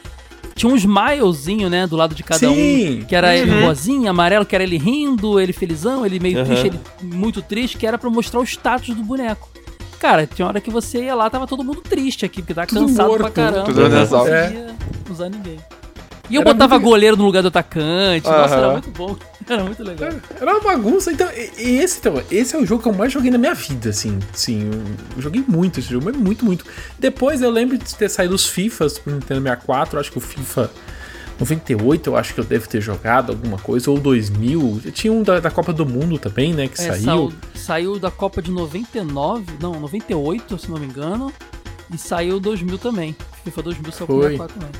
[0.55, 3.01] Tinha um smilezinho, né, do lado de cada Sim.
[3.01, 3.05] um.
[3.05, 6.45] Que era ele rosinha, amarelo, que era ele rindo, ele felizão, ele meio Uhum.
[6.45, 9.49] triste, ele muito triste, que era pra mostrar o status do boneco.
[9.99, 12.87] Cara, tinha hora que você ia lá, tava todo mundo triste aqui, porque tava Tudo
[12.87, 13.63] cansado morto, pra caramba.
[13.65, 14.75] tudo não conseguia
[15.09, 15.57] usar ninguém.
[16.31, 18.25] E eu Era botava muito- goleiro no lugar do atacante.
[18.27, 19.15] Nossa, era muito bom.
[19.49, 20.11] Era muito legal.
[20.39, 21.27] Era uma bagunça, então.
[21.57, 24.17] Esse, então, esse é o jogo que eu mais joguei na minha vida, assim.
[24.33, 24.69] Sim,
[25.17, 26.63] eu, joguei muito esse jogo, mas muito, muito.
[26.97, 30.71] Depois eu lembro de ter saído os FIFAs pro Nintendo 64, acho que o FIFA
[31.39, 34.81] 98 eu acho que eu devo ter jogado alguma coisa, ou 2000.
[34.93, 37.03] Tinha um da, da Copa do Mundo também, né, que É, saiu.
[37.03, 41.33] saiu, saiu da Copa de 99, não, 98, se não me engano.
[41.93, 43.15] E saiu 2000 também.
[43.43, 44.23] FIFA 2000 saiu pro Foi.
[44.37, 44.71] 64 também.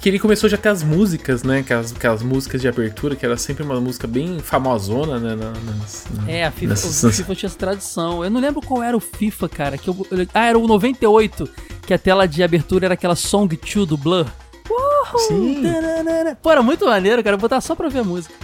[0.00, 3.24] Que ele começou já a ter as músicas, né, aquelas, aquelas músicas de abertura, que
[3.24, 7.10] era sempre uma música bem famosona, né, na- nas, na- É, a FIFA, nessas- o
[7.12, 8.22] FIFA tinha essa tradição.
[8.22, 9.78] Eu não lembro qual era o FIFA, cara.
[9.78, 11.48] Que eu, eu- ah, era o 98,
[11.86, 14.26] que a tela de abertura era aquela Song 2 do Blur.
[14.70, 15.62] Uhul, Sim.
[15.62, 16.36] tararara.
[16.42, 17.34] Pô, era muito maneiro, cara.
[17.36, 18.34] Eu botar só pra ver a música.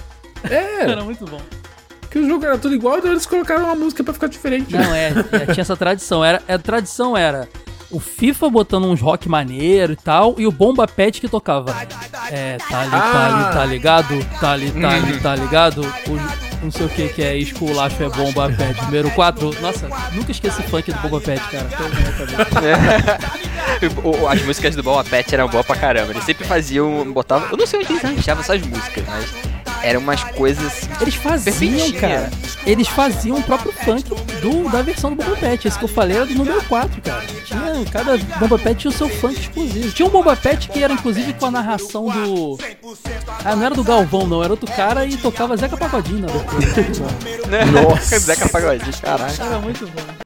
[0.49, 1.41] É, Era muito bom.
[2.11, 4.73] que o jogo era tudo igual, então eles colocaram uma música pra ficar diferente.
[4.73, 6.23] Não, é, é, tinha essa tradição.
[6.25, 7.49] Era, a tradição era
[7.93, 11.75] o FIFA botando uns rock maneiro e tal, e o Bomba Pet que tocava.
[12.31, 14.25] É, tá ali, tá ali, tá ligado?
[14.41, 15.83] Tá ali, tá ali, tá ligado?
[16.09, 18.83] O, não sei o que que é esculacho é Bomba Pet.
[18.85, 19.61] Número 4.
[19.61, 21.69] Nossa, nunca esqueci funk do Bomba Pet, cara.
[24.05, 26.13] O- As músicas do Bomba Pet eram boas pra caramba.
[26.13, 27.11] Eles sempre faziam.
[27.13, 27.49] Botavam.
[27.51, 29.52] Eu não sei onde eles achavam essas músicas, mas
[29.83, 30.89] eram umas coisas.
[31.01, 32.01] Eles faziam, Perfeitinha.
[32.01, 32.31] cara.
[32.65, 34.05] Eles faziam o próprio funk
[34.41, 35.67] do, da versão do Bomba Pet.
[35.67, 37.23] Esse que eu falei era do número 4, cara.
[37.45, 39.91] Tinha, cada Bomba Pet tinha o seu funk exclusivo.
[39.93, 42.59] Tinha um Bomba Pet que era inclusive com a narração do.
[43.45, 44.43] Ah, não era do Galvão, não.
[44.43, 47.67] Era outro cara e tocava Zeca Pagodinho na abertura.
[47.83, 48.19] Nossa!
[48.19, 49.35] Zeca Pagodinho, caralho.
[49.39, 50.23] Era muito bom.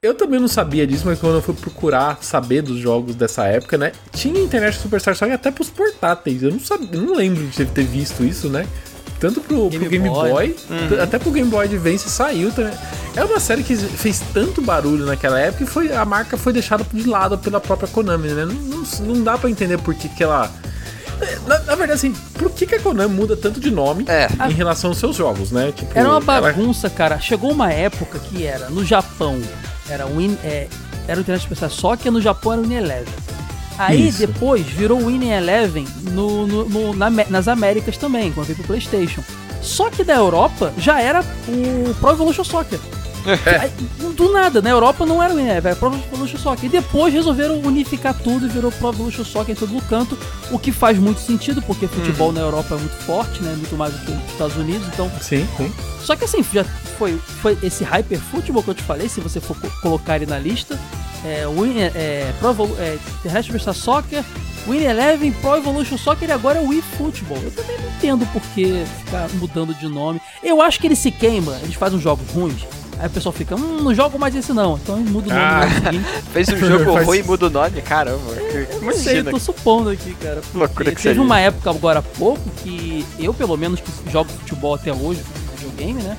[0.00, 3.76] Eu também não sabia disso, mas quando eu fui procurar saber dos jogos dessa época,
[3.76, 3.90] né?
[4.12, 6.40] Tinha internet Superstar só que até pros portáteis.
[6.40, 8.64] Eu não sabia, eu não lembro de ter visto isso, né?
[9.18, 10.48] Tanto pro pro Game, Game Boy, Boy.
[10.88, 12.72] t- até pro Game Boy Advance saiu também.
[13.16, 16.86] É uma série que fez tanto barulho naquela época e foi, a marca foi deixada
[16.92, 18.44] de lado pela própria Konami, né?
[18.44, 18.84] Não, não,
[19.16, 20.48] não dá pra entender por que, que ela.
[21.44, 24.28] Na, na verdade, assim, por que, que a Konami muda tanto de nome É.
[24.48, 25.72] em relação aos seus jogos, né?
[25.74, 27.18] Tipo, Era uma ela- bagunça, cara.
[27.18, 29.40] Chegou uma época que era no Japão,
[29.88, 30.66] era Win, é,
[31.06, 33.14] era o Internet Especial só que no Japão era o Eleven.
[33.78, 34.18] Aí Isso.
[34.18, 38.66] depois virou o Win Eleven no, no- no- na nas Américas também, quando veio pro
[38.66, 39.22] PlayStation.
[39.62, 42.78] Só que da Europa já era o Pro Evolution Soccer.
[43.60, 43.70] Aí,
[44.14, 46.64] do nada, na Europa não era o Win Eleven, era Pro Evolution Soccer.
[46.64, 50.18] E depois resolveram unificar tudo e virou Pro Evolution Soccer em todo o canto,
[50.50, 53.54] o que faz muito sentido, porque futebol na Europa é muito forte, né?
[53.56, 55.72] Muito mais do que nos Estados Unidos, então Sim, sim.
[56.02, 56.64] só que assim, já
[56.98, 60.26] foi, foi esse Hyper Football que eu te falei, se você for co- colocar ele
[60.26, 60.78] na lista.
[61.24, 64.22] É, Win, é, é, Pro é, Terrestre Soccer,
[64.68, 67.38] Win Eleven, Pro Evolution Soccer e agora é Wii Football.
[67.42, 70.20] Eu também não entendo por que ficar mudando de nome.
[70.44, 72.62] Eu acho que ele se queima, eles fazem uns jogos ruins.
[72.98, 74.76] Aí o pessoal fica, hum, não jogo mais esse não.
[74.76, 75.92] Então muda o nome Ah.
[75.92, 76.00] no.
[76.32, 78.18] Fez um jogo Faz- ruim e muda o nome, caramba.
[78.34, 79.30] Não sei, eu Imagina.
[79.30, 80.40] tô supondo aqui, cara.
[80.54, 84.74] Loucura que teve uma época agora há pouco que eu, pelo menos, que jogo futebol
[84.74, 85.20] até hoje,
[85.56, 86.16] videogame, né?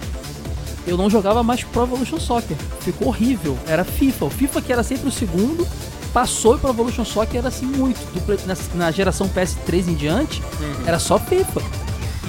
[0.87, 2.55] Eu não jogava mais Pro Evolution Soccer.
[2.79, 3.57] Ficou horrível.
[3.67, 4.25] Era FIFA.
[4.25, 5.67] O FIFA que era sempre o segundo,
[6.13, 7.99] passou e Pro Evolution Soccer era assim muito.
[8.47, 10.41] Na, na geração PS3 em diante,
[10.85, 11.61] era só FIFA.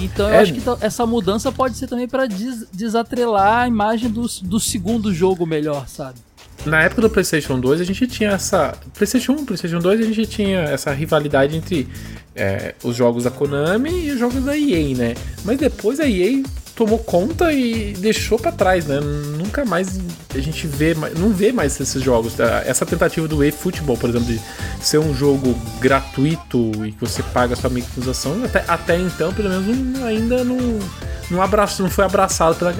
[0.05, 0.39] Então eu É.
[0.41, 4.59] acho que então, essa mudança pode ser também pra des- desatrelar a imagem do, do
[4.61, 6.19] segundo jogo melhor, sabe?
[6.67, 8.75] Na época do PlayStation 2, a gente tinha essa.
[8.95, 11.89] PlayStation 1, PlayStation 2, a gente tinha essa rivalidade entre
[12.37, 15.15] é, os jogos da Konami e os jogos da EA, né?
[15.43, 16.43] Mas depois a EA
[16.81, 19.01] tomou conta e deixou pra trás, né?
[19.37, 20.01] Nunca mais
[20.35, 22.33] a gente vê, não vê mais esses jogos.
[22.33, 22.63] tá?
[22.65, 24.41] Essa tentativa do EA Football, por exemplo, de
[24.81, 29.51] ser um jogo gratuito e que você paga a sua microtransação, até, até então, pelo
[29.51, 30.79] menos, ainda não,
[31.31, 32.75] não, abraço, não foi abraçado pela, a-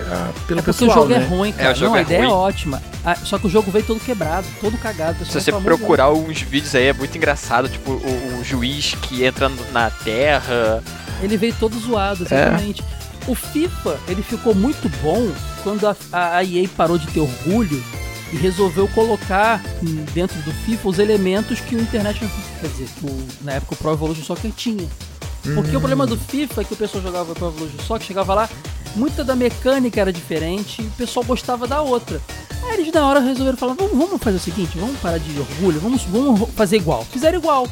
[0.47, 1.17] pelo É porque pessoal, o jogo né?
[1.17, 1.69] é ruim, cara.
[1.69, 2.31] É, o jogo não, a é ideia ruim.
[2.31, 2.83] é ótima.
[3.05, 5.27] Ah, só que o jogo veio todo quebrado, todo cagado.
[5.27, 9.51] Se você procurar uns vídeos aí, é muito engraçado, tipo, o, o juiz que entra
[9.73, 10.83] na terra,
[11.23, 12.83] Ele veio todo zoado, exatamente.
[13.27, 15.31] O FIFA, ele ficou muito bom
[15.63, 17.83] quando a, a EA parou de ter orgulho
[18.33, 22.21] e resolveu colocar hum, dentro do FIFA os elementos que o Internet,
[22.61, 24.89] quer dizer, o- na época o Pro Evolution Soccer tinha.
[25.55, 28.49] Porque o problema do FIFA é que o pessoal jogava Pro Evolution Soccer, chegava lá,
[28.95, 32.21] muita da mecânica era diferente e o pessoal gostava da outra.
[32.65, 35.81] Aí eles na hora resolveram falar, vamos, vamos fazer o seguinte, vamos parar de orgulho,
[35.81, 37.05] vamos, vamos fazer igual.
[37.05, 37.67] Fizeram igual.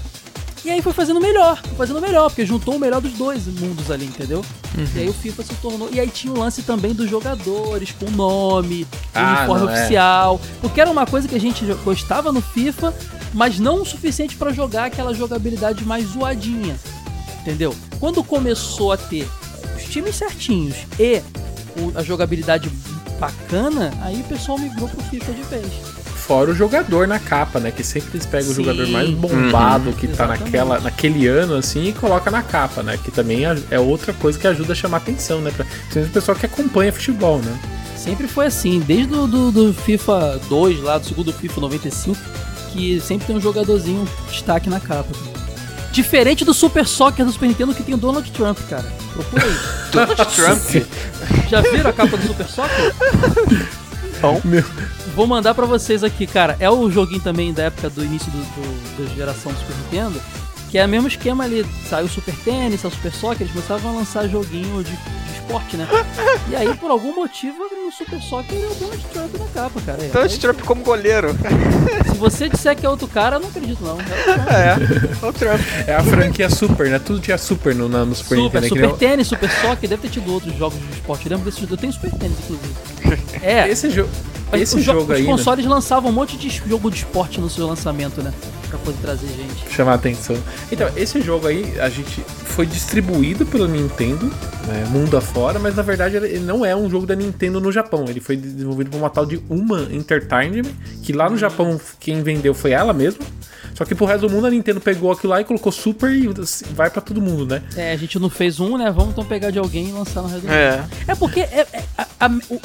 [0.64, 3.90] E aí foi fazendo melhor, foi fazendo melhor, porque juntou o melhor dos dois mundos
[3.90, 4.44] ali, entendeu?
[4.94, 5.88] E aí o FIFA se tornou.
[5.92, 9.74] E aí tinha o lance também dos jogadores, com nome, Ah, uniforme é.
[9.78, 10.40] oficial.
[10.60, 12.92] Porque era uma coisa que a gente gostava no FIFA,
[13.32, 16.76] mas não o suficiente pra jogar aquela jogabilidade mais zoadinha.
[17.40, 17.74] Entendeu?
[18.00, 19.26] Quando começou a ter
[19.76, 21.22] os times certinhos e
[21.94, 22.68] a jogabilidade
[23.18, 25.66] bacana, aí o pessoal migrou pro FIFA de vez.
[26.28, 27.70] Fora o jogador na capa, né?
[27.70, 28.62] Que sempre eles pegam o Sim.
[28.62, 30.44] jogador mais bombado que tá Exatamente.
[30.44, 32.98] naquela, naquele ano, assim, e coloca na capa, né?
[33.02, 35.50] Que também é é outra coisa que ajuda a chamar atenção, né?
[35.50, 37.58] Pra, principalmente o pessoal que acompanha futebol, né?
[37.96, 42.20] Sempre foi assim, desde o do, do FIFA 2, lá do segundo FIFA 95,
[42.72, 45.08] que sempre tem um jogadorzinho destaque na capa.
[45.92, 48.84] Diferente do Super Soccer do Super Nintendo que tem o Donald Trump, cara.
[49.14, 49.56] Procura aí.
[49.90, 50.86] Donald Trump.
[51.48, 52.94] Já viram a capa do Super Soccer?
[54.22, 54.40] Não.
[54.44, 54.64] Meu.
[55.18, 56.56] Vou mandar pra vocês aqui, cara.
[56.60, 60.22] É o joguinho também da época do início do, do- da geração do Super Nintendo.
[60.70, 61.66] Que é o mesmo esquema ali.
[61.90, 65.32] Saiu o Super Tênis, saiu o Super Soccer, eles começavam a lançar joguinho de, de
[65.34, 65.88] esporte, né?
[66.48, 70.04] E aí, por algum motivo, no Super Soccer é o Donald Trump na capa, cara.
[70.04, 71.34] É, Donald Trump como goleiro.
[72.12, 73.98] Se você disser que é outro cara, eu não acredito, não.
[74.00, 74.76] É,
[75.26, 75.60] o Trump.
[75.86, 77.00] É a franquia Super, né?
[77.00, 78.60] Tudo tinha Super no, no Super, Super, Nintendo.
[78.60, 78.68] né?
[78.68, 81.26] Super nem o- Tênis, Super Soccer, deve ter tido outros jogos de esporte.
[81.26, 82.74] Eu lembro desse Eu tenho Super Tênis, inclusive.
[83.42, 84.06] É, Esse, jo
[84.56, 85.30] esse os, jo- jogo os aí, né?
[85.30, 88.32] consoles lançavam um monte de jogo de esporte no seu lançamento, né?
[88.68, 89.74] Pra poder trazer gente.
[89.74, 90.36] chamar a atenção.
[90.70, 94.26] Então, esse jogo aí, a gente foi distribuído pela Nintendo,
[94.66, 98.04] né, mundo afora, mas na verdade ele não é um jogo da Nintendo no Japão.
[98.08, 100.64] Ele foi desenvolvido por uma tal de Uma Entertainment,
[101.02, 103.24] que lá no Japão quem vendeu foi ela mesma.
[103.74, 106.28] Só que pro resto do mundo a Nintendo pegou aquilo lá e colocou Super e
[106.74, 107.62] vai pra todo mundo, né?
[107.76, 108.90] É, a gente não fez um, né?
[108.90, 110.56] Vamos então pegar de alguém e lançar no resto do mundo.
[110.56, 110.84] É.
[111.06, 112.60] É porque é- é- a, a- o-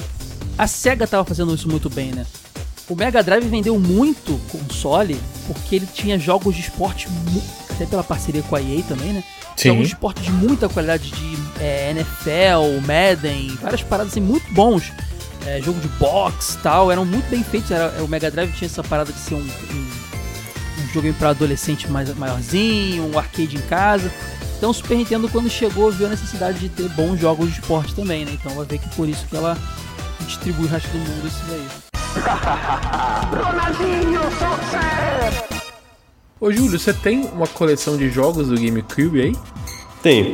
[0.57, 2.25] a SEGA tava fazendo isso muito bem, né?
[2.89, 7.07] O Mega Drive vendeu muito console porque ele tinha jogos de esporte,
[7.69, 9.23] até pela parceria com a EA também, né?
[9.55, 9.69] Sim.
[9.69, 14.91] Jogos de esporte de muita qualidade, de é, NFL, Madden, várias paradas assim, muito bons.
[15.45, 17.71] É, jogo de boxe tal, eram muito bem feitos.
[17.71, 21.89] Era, o Mega Drive tinha essa parada de ser um, um, um jogo para adolescente
[21.89, 24.11] mais, maiorzinho, um arcade em casa.
[24.57, 27.93] Então o Super Nintendo, quando chegou, viu a necessidade de ter bons jogos de esporte
[27.93, 28.31] também, né?
[28.33, 29.57] Então vai ver que por isso que ela
[30.23, 31.67] distribui o resto do mundo isso daí.
[36.39, 39.35] Ô Júlio, você tem uma coleção de jogos do GameCube aí?
[40.01, 40.33] Tem.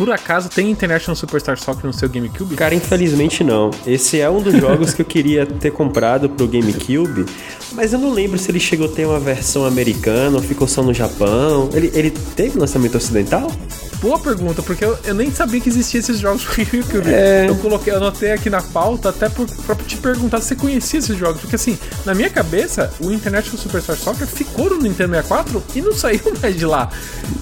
[0.00, 2.56] Por acaso tem International Superstar Soccer no seu GameCube?
[2.56, 3.70] Cara, infelizmente não.
[3.86, 7.26] Esse é um dos jogos que eu queria ter comprado pro GameCube,
[7.72, 10.82] mas eu não lembro se ele chegou a ter uma versão americana ou ficou só
[10.82, 11.68] no Japão.
[11.74, 13.52] Ele, ele teve lançamento ocidental?
[14.00, 17.06] Boa pergunta, porque eu, eu nem sabia que existiam esses jogos pro GameCube.
[17.06, 17.46] É.
[17.46, 20.98] Eu coloquei, eu anotei aqui na pauta até por, pra te perguntar se você conhecia
[21.00, 21.42] esses jogos.
[21.42, 25.92] Porque assim, na minha cabeça, o International Superstar Soccer ficou no Nintendo 64 e não
[25.92, 26.88] saiu mais de lá.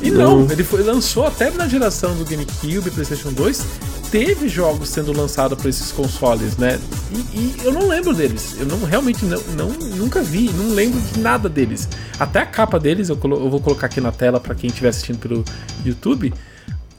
[0.03, 2.48] E não, ele foi, lançou até na geração do GameCube,
[2.93, 3.65] PlayStation 2.
[4.11, 6.81] Teve jogos sendo lançados para esses consoles, né?
[7.13, 8.57] E, e eu não lembro deles.
[8.59, 11.87] Eu não realmente não, não nunca vi, não lembro de nada deles.
[12.19, 14.89] Até a capa deles, eu, colo- eu vou colocar aqui na tela para quem estiver
[14.89, 15.45] assistindo pelo
[15.85, 16.33] YouTube.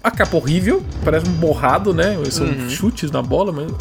[0.03, 2.15] A capa horrível, parece um borrado, né?
[2.29, 3.71] São chutes na bola, mas.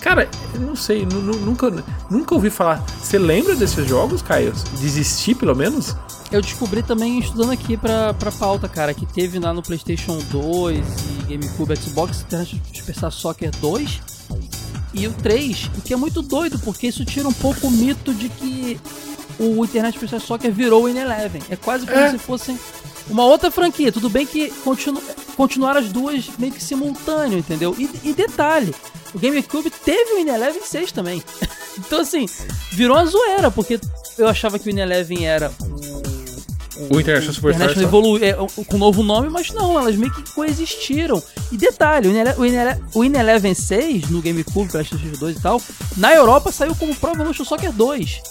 [0.00, 2.84] Cara, eu não sei, nu- nu- nunca, nunca ouvi falar.
[3.00, 4.52] Você lembra desses jogos, Caio?
[4.80, 5.94] Desistir, pelo menos?
[6.32, 10.78] Eu descobri também estudando aqui pra, pra pauta, cara, que teve lá no PlayStation 2
[11.28, 14.00] e GameCube, Xbox, International Superstar Soccer 2
[14.94, 18.14] e o 3, o que é muito doido, porque isso tira um pouco o mito
[18.14, 18.80] de que
[19.38, 21.42] o Internet Superstar Soccer virou o In-Eleven.
[21.50, 22.10] É quase como É.
[22.10, 22.58] se fossem
[23.10, 23.92] uma outra franquia.
[23.92, 25.02] Tudo bem que continu,
[25.36, 27.74] continuaram as duas meio que simultâneo, entendeu?
[27.78, 28.74] E, e detalhe,
[29.14, 31.22] o GameCube teve o In-Eleven 6 também.
[31.78, 32.24] então, assim,
[32.70, 33.78] virou uma zoeira, porque
[34.16, 35.52] eu achava que o In-Eleven era
[36.90, 40.32] o O International Superstar International evolui é, com novo nome, mas não, elas meio que
[40.32, 41.22] coexistiram.
[41.50, 45.60] E detalhe, o o In-Eleven 6 no GameCube, PlayStation 2 e tal,
[45.96, 48.22] na Europa saiu como Pro Evolution Soccer 2.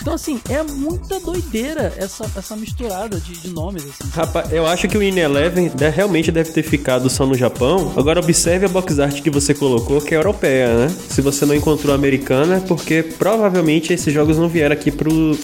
[0.00, 4.10] Então, assim, é muita doideira essa, essa misturada de, de nomes, assim.
[4.12, 7.92] Rapaz, eu acho que o In Eleven realmente deve ter ficado só no Japão.
[7.96, 10.94] Agora observe a box art que você colocou, que é europeia, né?
[11.08, 15.38] Se você não encontrou a americana, é porque provavelmente esses jogos não vieram aqui pro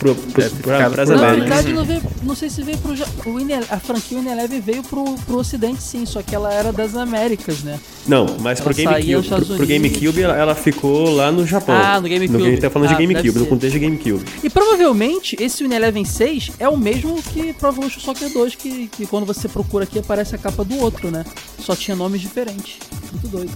[0.00, 1.40] pro, pro, ter pra, pras por Na né?
[1.40, 2.94] Verdade, não, veio, não sei se veio pro.
[3.30, 6.96] O Ine- a franquia Unilever veio pro, pro Ocidente, sim, só que ela era das
[6.96, 7.78] Américas, né?
[8.06, 11.74] Não, mas pro Ela saía GameCube, pro, pro GameCube ela, ela ficou lá no Japão.
[11.76, 12.38] Ah, no GameCube.
[12.38, 14.24] No, a gente tá falando Ah, de GameCube, no contexto de GameCube.
[14.42, 19.06] E provavelmente esse Unilever 6 é o mesmo que Pro Evolution Soccer 2, que, que
[19.06, 21.24] quando você procura aqui aparece a capa do outro, né?
[21.58, 22.78] Só tinha nomes diferentes.
[23.12, 23.52] Muito doido.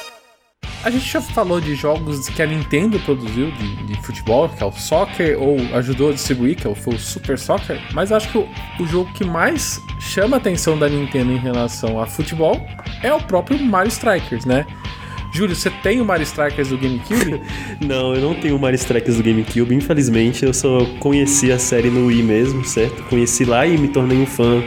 [0.82, 4.66] A gente já falou de jogos que a Nintendo produziu de, de futebol, que é
[4.66, 8.38] o Soccer, ou ajudou a distribuir, que é o- foi Super Soccer, mas acho que
[8.38, 8.48] o,
[8.80, 12.66] o jogo que mais chama a atenção da Nintendo em relação a futebol
[13.02, 14.64] é o próprio Mario Strikers, né?
[15.34, 17.40] Júlio, você tem o Mario Strikers do GameCube?
[17.86, 21.88] Não, eu não tenho o Mario Strikers do GameCube, infelizmente eu só conheci a série
[21.90, 23.02] no Wii mesmo, certo?
[23.04, 24.62] Conheci lá e me tornei um fã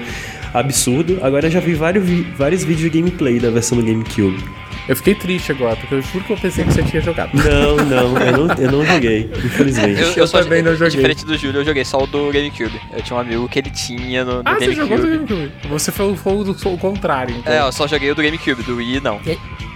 [0.53, 1.18] absurdo.
[1.24, 4.41] Agora já vi vários, vi- vários vídeos de gameplay da versão do GameCube.
[4.88, 7.31] Eu fiquei triste agora, porque eu juro que eu pensei que você tinha jogado.
[7.34, 10.01] Não, não, eu não, eu não joguei, infelizmente.
[10.01, 10.89] Eu, Eu só também não joguei.
[10.89, 12.79] Diferente do Júlio, eu joguei só o do GameCube.
[12.91, 15.36] Eu tinha um amigo que ele tinha no, no Ah, você jogou do GameCube.
[15.36, 15.67] GameCube.
[15.69, 17.51] Você foi o fogo do o contrário, então.
[17.53, 19.19] É, eu só joguei o do GameCube, do Wii não.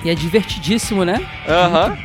[0.04, 1.26] E é divertidíssimo, né?
[1.48, 1.98] Aham.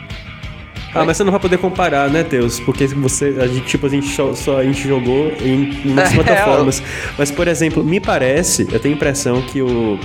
[0.94, 2.60] Ah, mas você não vai poder comparar, né, Teus?
[2.60, 6.14] Porque você, a gente, tipo, a gente só, só a gente jogou em umas É,
[6.14, 6.82] plataformas.
[7.16, 9.98] Mas, por exemplo, me parece, eu tenho a impressão que o.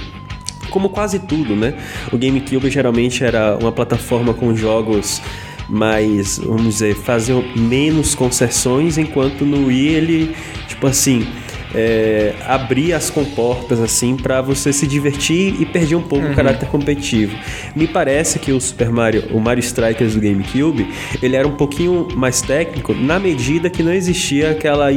[0.78, 1.74] Como quase tudo, né?
[2.12, 5.20] O GameCube geralmente era uma plataforma com jogos
[5.68, 10.36] mais, vamos dizer, faziam menos concessões, enquanto no Wii ele,
[10.68, 11.26] tipo assim,
[11.74, 16.70] é, abria as comportas assim para você se divertir e perder um pouco o caráter
[16.70, 17.36] competitivo.
[17.76, 20.88] Me parece que o Super Mario, o Mario Strikers do GameCube,
[21.24, 24.90] ele era um pouquinho mais técnico na medida que não existia aquela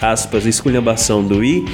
[0.00, 1.64] aspas esculhambação do Wii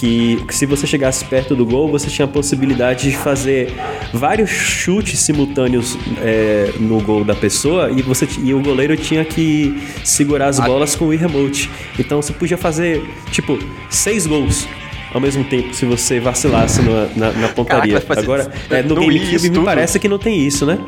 [0.00, 3.70] que se você chegasse perto do gol, você tinha a possibilidade de fazer
[4.14, 9.78] vários chutes simultâneos é, no gol da pessoa e, você, e o goleiro tinha que
[10.02, 10.64] segurar as Ah.
[10.64, 11.68] bolas com o remote.
[11.98, 13.58] Então você podia fazer, tipo,
[13.90, 14.66] seis gols
[15.12, 18.00] ao mesmo tempo se você vacilasse na, na, na pontaria.
[18.00, 20.78] Caraca, Agora, é, no, GameCube me parece que não tem isso, né?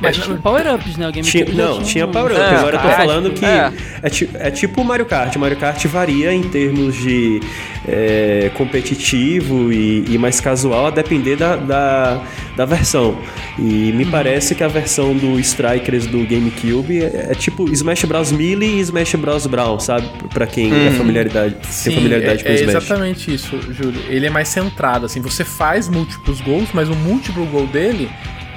[0.00, 1.08] Mas tinha power-ups, né?
[1.08, 2.40] O GameCube Tinha, não, tinha um- Power Up.
[2.40, 2.96] É, Agora eu tô caraca.
[2.96, 3.72] falando que É.
[4.02, 4.48] é.
[4.48, 5.34] é tipo o Mario Kart.
[5.34, 7.40] O Mario Kart varia em termos de
[7.86, 12.22] é, competitivo e, e mais casual a depender da, da,
[12.56, 13.18] da versão.
[13.58, 18.30] E me parece que a versão do Strikers do GameCube é, é tipo Smash Bros.
[18.32, 19.46] Melee e Smash Bros.
[19.46, 20.08] Brown, sabe?
[20.32, 22.74] Pra quem é familiaridade, tem familiaridade é, com é Smash.
[22.76, 24.00] exatamente isso, Júlio.
[24.08, 25.20] Ele é mais centrado, assim.
[25.22, 28.08] Você faz múltiplos gols, mas o múltiplo gol dele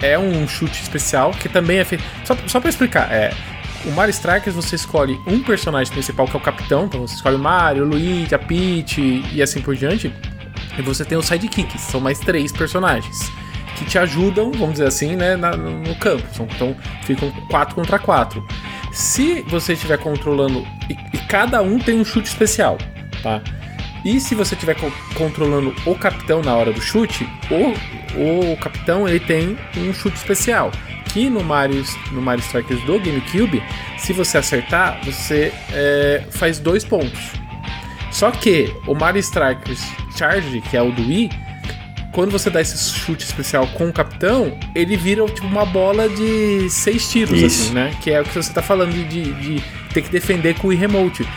[0.01, 2.03] é um chute especial que também é feito.
[2.25, 3.33] Só, só pra explicar, é.
[3.85, 7.35] O Mario Strikers você escolhe um personagem principal que é o capitão, então você escolhe
[7.35, 9.01] o Mario, o Luigi, a Peach
[9.33, 10.13] e assim por diante.
[10.77, 13.31] E você tem os sidekicks, são mais três personagens
[13.75, 16.23] que te ajudam, vamos dizer assim, né, na- no campo.
[16.55, 18.45] Então ficam 4 contra 4.
[18.91, 20.65] Se você estiver controlando.
[20.89, 22.77] E, e cada um tem um chute especial,
[23.23, 23.41] tá?
[24.03, 29.07] E se você estiver co- controlando o capitão na hora do chute, o, o capitão
[29.07, 30.71] ele tem um chute especial.
[31.13, 33.61] Que no Mario, no Mario Strikers do GameCube,
[33.97, 37.19] se você acertar, você é, faz dois pontos.
[38.11, 39.83] Só que o Mario Strikers
[40.17, 41.29] Charge, que é o do Wii,
[42.11, 46.69] quando você dá esse chute especial com o capitão, ele vira tipo uma bola de
[46.69, 47.63] seis tiros, Isso.
[47.65, 47.95] assim, né?
[48.01, 50.69] Que é o que você tá falando de, de- de ter que defender com o
[50.71, 51.27] Wii Remote.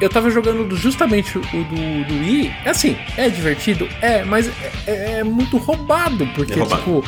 [0.00, 2.52] Eu tava jogando do- justamente o do, do Wii.
[2.64, 3.88] É assim, é divertido?
[4.00, 4.48] É, mas
[4.86, 6.80] é, é muito roubado, porque, É roubado.
[6.82, 7.04] tipo.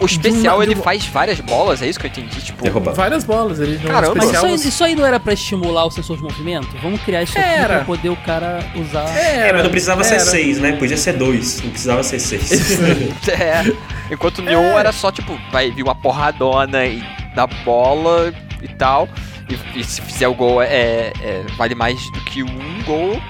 [0.00, 2.40] O especial uma- ele uma- faz várias bolas, é isso que eu entendi?
[2.42, 2.70] Tipo, É.
[2.92, 4.14] Várias bolas, ele não Caramba.
[4.16, 4.54] Mas especial.
[4.54, 6.68] isso isso aí não era pra estimular o sensor de movimento?
[6.82, 7.76] Vamos criar isso aqui Era.
[7.76, 9.04] pra poder o cara usar.
[9.16, 10.24] É, mas não precisava ser era.
[10.24, 10.72] seis, né?
[10.72, 12.50] Podia ser dois, não precisava ser seis.
[13.30, 13.72] É.
[14.12, 17.00] Enquanto o Neon era só, tipo, vai vir uma porradona e
[17.34, 19.08] da bola e tal.
[19.50, 23.20] E, e se fizer o gol, é, é- vale mais do que um gol.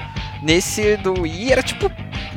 [0.43, 1.91] Nesse do Wii era tipo.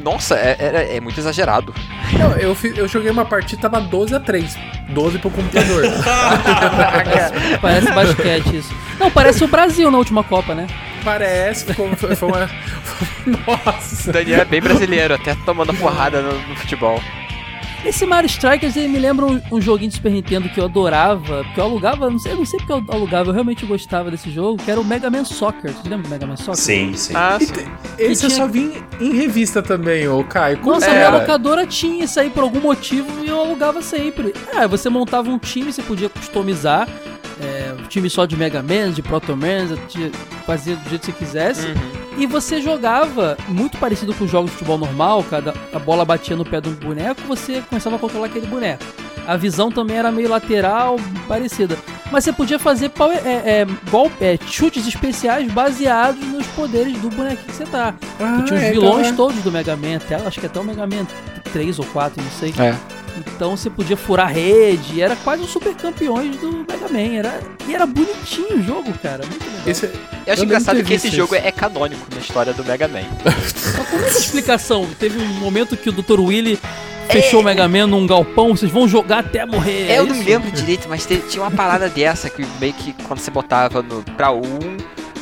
[0.04, 1.74] Nossa, é, era- é muito exagerado.
[2.18, 4.58] Não, eu, fi- eu joguei uma partida, tava 12 a 3.
[4.90, 5.84] 12 pro computador.
[7.62, 8.74] Parece basquete isso.
[9.00, 10.68] Não, parece o Brasil na última Copa, né?
[11.04, 12.50] Parece, ficou, foi, foi uma.
[13.26, 14.10] Nossa!
[14.10, 17.02] O Daniel é bem brasileiro, até tomando porrada no, no futebol.
[17.86, 21.44] Esse Mario Strikers ele me lembra um, um joguinho de Super Nintendo que eu adorava,
[21.44, 24.32] porque eu alugava, não sei, eu não sei porque eu alugava, eu realmente gostava desse
[24.32, 25.72] jogo, que era o Mega Man Soccer.
[25.74, 26.56] Você lembra do Mega Man Soccer?
[26.56, 27.14] Sim, sim.
[27.14, 27.52] Ah, E sim.
[27.54, 27.68] te-
[28.00, 30.60] Esse eu tinha- só vi em revista também, ô Caio.
[30.60, 31.18] Como Nossa, que a minha era?
[31.20, 34.34] locadora tinha isso aí por algum motivo e eu alugava sempre.
[34.56, 36.88] É, você montava um time, você podia customizar.
[37.44, 40.12] É, um time só de Mega Man, de Proto Man, de-
[40.46, 41.68] fazia do jeito que você quisesse.
[41.68, 42.04] Uhum.
[42.18, 46.36] E você jogava muito parecido com os jogos de futebol normal, cada a bola batia
[46.36, 48.84] no pé de um boneco, você começava a controlar aquele boneco.
[49.26, 51.78] A visão também era meio lateral, parecida.
[52.12, 57.10] mas você podia fazer power- é, é, golpe, é, chutes especiais baseados nos poderes do
[57.10, 57.96] bonequinho que você tá.
[58.20, 59.16] Ah, tinha os é, vilões tá.
[59.16, 61.08] todos do Mega Man, até, acho que até o Mega Man
[61.52, 62.54] 3 ou 4, não sei.
[62.60, 62.76] É.
[63.18, 67.18] Então você podia furar rede, era quase um super campeões do Mega Man.
[67.18, 69.26] Era, e era bonitinho o jogo, cara.
[69.26, 69.62] Muito legal.
[69.68, 71.46] Esse, Eu acho Eu lembro engraçado que esse visto jogo isso.
[71.46, 73.02] é canônico na história do Mega Man.
[73.24, 74.88] Mas como é essa explicação?
[75.00, 76.20] Teve um momento que o Dr.
[76.20, 76.60] Willy
[77.10, 79.88] fechou o Mega Man num galpão, vocês vão jogar até morrer.
[79.90, 80.24] É, é eu não isso?
[80.26, 84.02] lembro direito, mas te- tinha uma parada dessa que meio que quando você botava no,
[84.16, 84.42] pra um,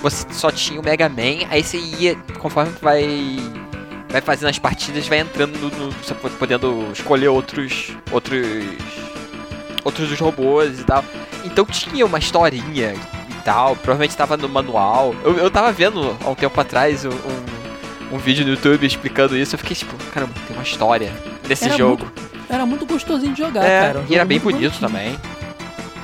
[0.02, 3.38] você só tinha o Mega Man, aí você ia, conforme vai
[4.12, 8.66] vai fazendo as partidas, vai entrando no, no- você po- podendo escolher outros outros
[9.84, 11.03] outros dos robôs e tal.
[11.43, 12.93] Então tinha uma historinha
[13.30, 15.16] e tal, provavelmente tava no manual.
[15.24, 19.36] Eu, eu tava vendo há um tempo atrás um, um, um vídeo no YouTube explicando
[19.38, 21.12] isso, eu fiquei tipo, caramba, tem uma história
[21.47, 22.05] nesse Era jogo.
[22.49, 23.99] Era muito gostosinho de jogar, é, cara.
[23.99, 24.89] um e era bem muito bonito bonitinho.
[24.89, 25.18] também.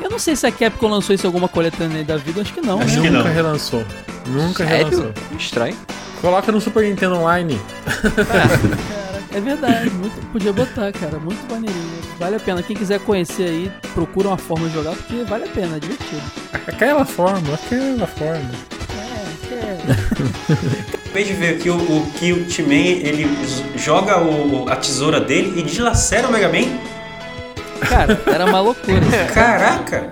[0.02, 2.62] Eu não sei se a Capcom lançou isso em alguma coletânea da vida, acho que
[2.62, 3.02] não, Acho né?
[3.02, 3.34] que nunca não.
[3.36, 3.84] relançou.
[4.28, 5.00] Nunca relançou.
[5.08, 5.14] Sério?
[5.38, 5.78] Estranho.
[6.22, 7.60] Coloca no Super Nintendo Online.
[8.26, 11.98] Cara, é verdade, muito, podia botar, cara, muito maneirinho.
[12.20, 12.64] Vale a pena.
[12.64, 16.22] Quem quiser conhecer aí, procura uma forma de jogar, porque vale a pena, é divertido.
[16.68, 18.52] Aquela forma, aquela forma.
[19.52, 19.78] É, é.
[21.06, 23.28] Acabei de ver aqui o, o que o T-Man, ele
[23.78, 26.68] joga o- a tesoura dele e dilacera o Mega Man.
[27.88, 29.00] Cara, era uma loucura.
[29.34, 30.10] Caraca!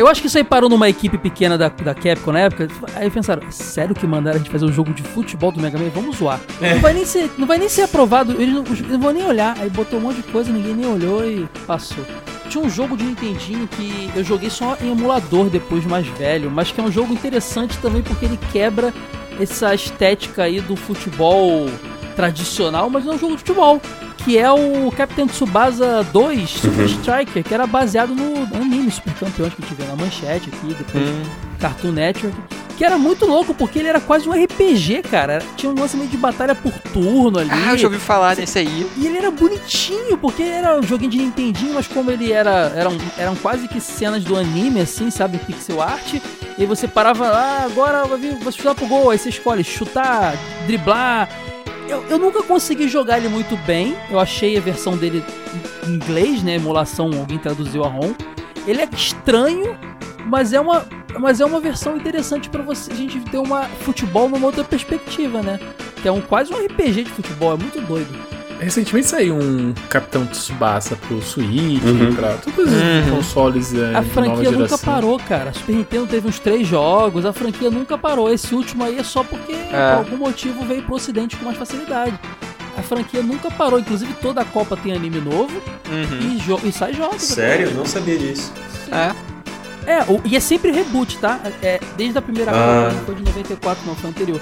[0.00, 2.68] Eu acho que isso aí parou numa equipe pequena da, da Capcom na época.
[2.94, 5.90] Aí pensaram, sério que mandaram a gente fazer um jogo de futebol do Mega Man?
[5.90, 6.40] Vamos zoar.
[6.62, 6.72] É.
[6.72, 9.22] Não, vai nem ser, não vai nem ser aprovado, eles não, eles não vão nem
[9.26, 9.58] olhar.
[9.58, 12.02] Aí botou um monte de coisa, ninguém nem olhou e passou.
[12.48, 16.72] Tinha um jogo de Nintendinho que eu joguei só em emulador depois mais velho, mas
[16.72, 18.94] que é um jogo interessante também porque ele quebra
[19.38, 21.68] essa estética aí do futebol
[22.16, 23.82] tradicional, mas não é um jogo de futebol.
[24.24, 29.54] Que é o Captain Tsubasa 2 Super Striker, que era baseado no anime Super Campeões
[29.54, 31.04] que tive na manchete aqui, depois
[31.58, 32.36] Cartoon Network.
[32.76, 35.42] Que era muito louco, porque ele era quase um RPG, cara.
[35.54, 37.50] Tinha um lance meio de batalha por turno ali.
[37.52, 38.90] Ah, eu já ouvi falar desse aí.
[38.96, 42.72] E ele era bonitinho, porque era um joguinho de Nintendinho, mas como ele era.
[42.74, 45.36] Eram, eram quase que cenas do anime, assim, sabe?
[45.36, 46.14] Pixel art.
[46.14, 46.22] E
[46.62, 49.10] aí você parava lá, agora vai vir, vai chutar pro gol.
[49.10, 50.34] Aí você escolhe chutar,
[50.66, 51.28] driblar.
[51.90, 53.96] Eu, eu nunca consegui jogar ele muito bem.
[54.08, 55.24] Eu achei a versão dele
[55.84, 56.54] em inglês, né?
[56.54, 58.14] Emulação, alguém traduziu a ROM.
[58.64, 59.76] Ele é estranho,
[60.24, 60.86] mas é uma.
[61.18, 65.42] Mas é uma versão interessante pra você a gente ter uma futebol numa outra perspectiva,
[65.42, 65.58] né?
[66.00, 68.16] Que é um quase um RPG de futebol, é muito doido.
[68.60, 72.14] Recentemente saiu um Capitão Tsubasa pro Switch, Uhum.
[72.14, 75.50] pra todos os consoles eh, A franquia nunca parou, cara.
[75.50, 78.30] A Super Nintendo teve uns três jogos, a franquia nunca parou.
[78.30, 82.18] Esse último aí é só porque por algum motivo veio pro ocidente com mais facilidade.
[82.76, 85.52] A franquia nunca parou, inclusive toda a Copa tem anime novo
[85.90, 86.18] Uhum.
[86.20, 87.22] e, jo- e sai jogos.
[87.22, 87.72] Sério?
[87.74, 88.52] Não sabia disso.
[88.92, 89.30] É.
[89.90, 91.40] É, o- e é sempre reboot, tá?
[91.62, 92.84] É, desde a primeira Ah.
[92.84, 94.40] Copa, não foi de 94, não, foi anterior.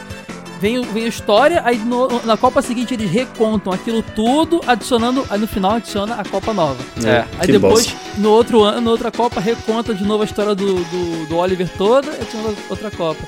[0.61, 5.39] Vem, vem a história, aí no- na Copa seguinte eles recontam aquilo tudo, adicionando, aí
[5.39, 6.77] no final adiciona a Copa nova.
[7.05, 7.25] É.
[7.39, 7.99] Aí Que depois, bosta.
[8.19, 11.69] no outro ano, na outra Copa, reconta de novo a história do, do, do Oliver
[11.79, 13.23] toda e adiciona outra Copa.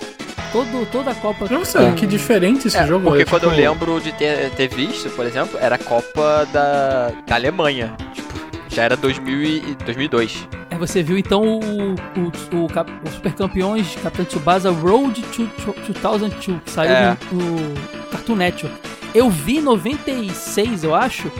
[0.52, 1.46] Todo, toda a Copa.
[1.48, 3.04] Nossa, que diferente esse É, jogo.
[3.06, 6.44] porque é, quando eu tipo, lembro de ter, ter visto, por exemplo, era a Copa
[6.52, 7.94] da, da Alemanha.
[8.12, 8.28] Tipo,
[8.70, 10.48] já era 2000 e 2002.
[10.70, 15.74] Aí você viu então o, o, o, o Super Campeões Capitão Tsubasa Road to, to
[15.92, 17.16] 2002, que saiu É.
[17.32, 17.74] no, no
[18.10, 18.76] Cartoon Network.
[19.14, 21.30] Eu vi em 96, eu acho,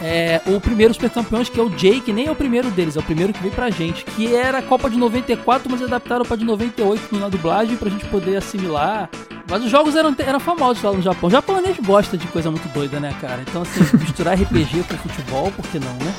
[0.00, 3.00] é, o primeiro Super Campeões, que é o Jake, nem é o primeiro deles, é
[3.00, 6.36] o primeiro que veio pra gente, que era a Copa de 94, mas adaptaram pra
[6.36, 9.10] de 98 na dublagem pra gente poder assimilar.
[9.50, 11.26] Mas os jogos eram, eram famosos lá no Japão.
[11.28, 13.42] O japonês gosta de coisa muito doida, né, cara?
[13.42, 16.14] Então, assim, misturar RPG com futebol, por que não, né?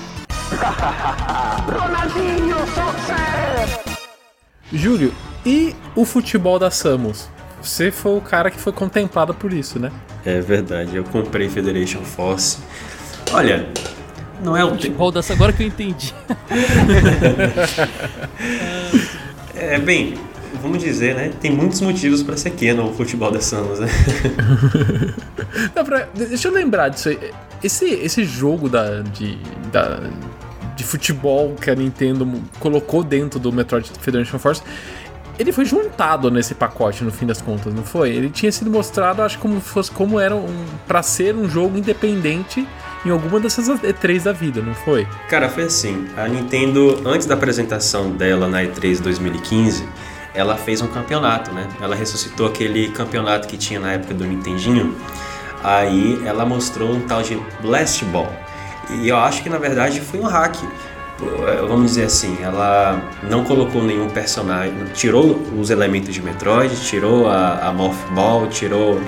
[4.72, 5.14] Júlio,
[5.46, 7.30] e o futebol da Samus?
[7.62, 9.92] Você foi o cara que foi contemplado por isso, né?
[10.26, 12.58] É verdade, eu comprei Federation Force.
[13.34, 13.68] Olha,
[14.44, 14.70] não é o.
[14.70, 16.14] Futebol dessa agora que eu entendi.
[19.54, 20.16] É bem,
[20.60, 21.32] vamos dizer, né?
[21.40, 23.88] Tem muitos motivos pra ser Canon o futebol da Samus, né?
[25.76, 27.32] Não, pra- deixa eu lembrar disso aí.
[27.64, 29.36] Esse, esse jogo da, de,
[29.72, 30.00] da,
[30.82, 32.28] de futebol que a Nintendo
[32.60, 34.64] colocou dentro do Metroid Federation Force,
[35.38, 38.10] ele foi juntado nesse pacote no fim das contas, não foi?
[38.10, 42.68] Ele tinha sido mostrado, acho como fosse como era um, para ser um jogo independente
[43.06, 45.08] em alguma dessas E3 da vida, não foi?
[45.30, 46.08] Cara, foi assim.
[46.18, 49.88] A Nintendo, antes da apresentação dela na E3 2015,
[50.34, 51.68] ela fez um campeonato, né?
[51.80, 54.96] Ela ressuscitou aquele campeonato que tinha na época do Nintendinho.
[55.64, 58.32] Aí ela mostrou um tal de Blast Ball.
[59.00, 60.56] E eu acho que na verdade foi um hack.
[61.68, 67.70] vamos dizer assim, ela não colocou nenhum personagem, tirou os elementos de Metroid, tirou a,
[67.70, 69.00] a Morph Ball, tirou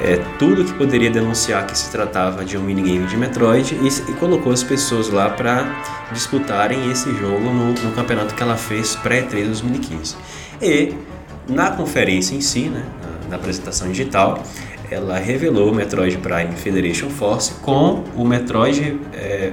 [0.00, 4.14] é, tudo que poderia denunciar que se tratava de um minigame de Metroid e, e
[4.14, 5.64] colocou as pessoas lá para
[6.12, 10.16] disputarem esse jogo no, no, campeonato que ela fez pré-3 dos mini-15.
[10.60, 10.94] E
[11.48, 14.42] na conferência em si, né, na, na apresentação digital,
[14.90, 19.52] ela revelou o Metroid Prime Federation Force com o Metroid é,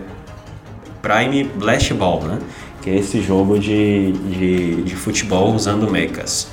[1.02, 2.40] Prime Blast Ball, né?
[2.82, 6.48] que é esse jogo de, de, de futebol usando mechas.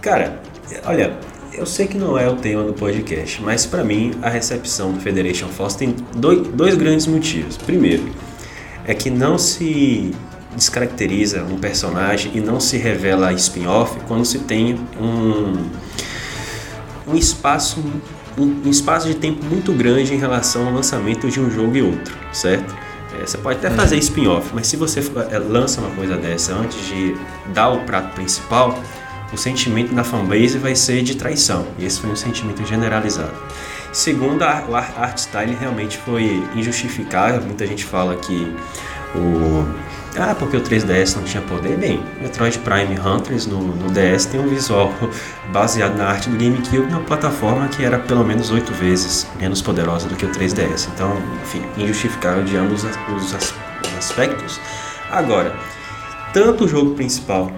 [0.00, 0.40] Cara,
[0.84, 1.16] olha,
[1.52, 5.00] eu sei que não é o tema do podcast, mas para mim a recepção do
[5.00, 7.56] Federation Force tem dois, dois grandes motivos.
[7.56, 8.08] Primeiro,
[8.86, 10.14] é que não se
[10.54, 15.68] descaracteriza um personagem e não se revela spin-off quando se tem um
[17.06, 17.82] um espaço
[18.38, 22.14] um, espaço de tempo muito grande em relação ao lançamento de um jogo e outro,
[22.32, 22.74] certo?
[23.18, 25.00] É, você pode até fazer spin-off, mas se você
[25.30, 27.16] é, lança uma coisa dessa antes de
[27.54, 28.78] dar o prato principal,
[29.32, 31.66] o sentimento da fanbase vai ser de traição.
[31.78, 33.34] E esse foi um sentimento generalizado.
[33.92, 37.40] Segundo, a, o art style realmente foi injustificável.
[37.40, 38.54] Muita gente fala que
[39.14, 39.66] o
[40.18, 41.76] ah, porque o 3DS não tinha poder?
[41.76, 44.92] Bem, Metroid Prime Hunters no, no DS tem um visual
[45.52, 50.08] baseado na arte do GameCube, uma plataforma que era pelo menos oito vezes menos poderosa
[50.08, 50.88] do que o 3DS.
[50.94, 53.34] Então, enfim, injustificável de ambos os, os
[53.98, 54.60] aspectos.
[55.10, 55.54] Agora,
[56.32, 57.50] tanto o jogo principal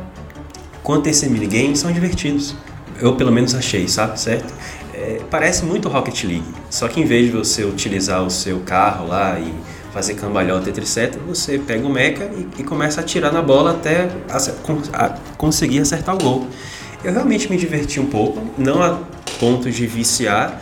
[0.83, 2.57] quanto esse minigame são divertidos.
[3.01, 4.19] Eu pelo menos achei, sabe?
[4.19, 4.53] Certo?
[4.95, 9.07] É, parece muito Rocket League, só que em vez de você utilizar o seu carro
[9.07, 9.55] lá e
[9.93, 14.09] fazer cambalhota setas, você pega o mecha e, e, começa a atirar na bola até
[14.29, 16.47] a, a conseguir acertar o gol.
[17.03, 18.99] Eu realmente me diverti um pouco, não a
[19.39, 20.61] ponto de viciar,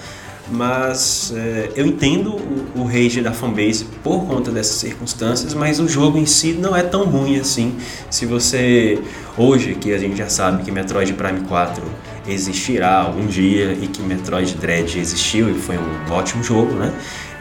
[0.48, 5.88] mas é, eu entendo o, o rage da fanbase por conta dessas circunstâncias, mas o
[5.88, 7.74] jogo em si não é tão ruim assim.
[8.10, 8.98] Se você,
[9.36, 11.82] hoje que a gente já sabe que Metroid Prime 4
[12.28, 16.92] existirá algum dia e que Metroid Dread existiu e foi um ótimo jogo, né?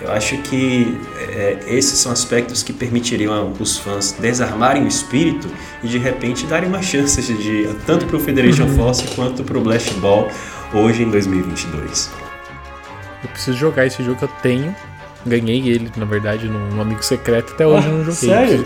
[0.05, 5.47] Eu acho que é, esses são aspectos que permitiriam os fãs desarmarem o espírito
[5.83, 8.75] e de repente darem uma chance de tanto para o Federation uhum.
[8.75, 10.29] Force quanto para o Blast Ball
[10.71, 12.11] hoje em 2022.
[13.23, 14.75] Eu preciso jogar esse jogo que eu tenho.
[15.25, 17.53] Ganhei ele, na verdade, num amigo secreto.
[17.53, 18.29] Até hoje ah, eu não joguei.
[18.29, 18.65] Sério?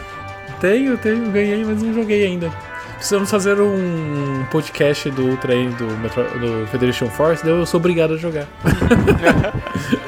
[0.58, 2.50] tenho, tenho, ganhei, mas não joguei ainda.
[2.96, 8.16] Precisamos fazer um podcast do Ultra do, do Federation Force, daí eu sou obrigado a
[8.16, 8.46] jogar.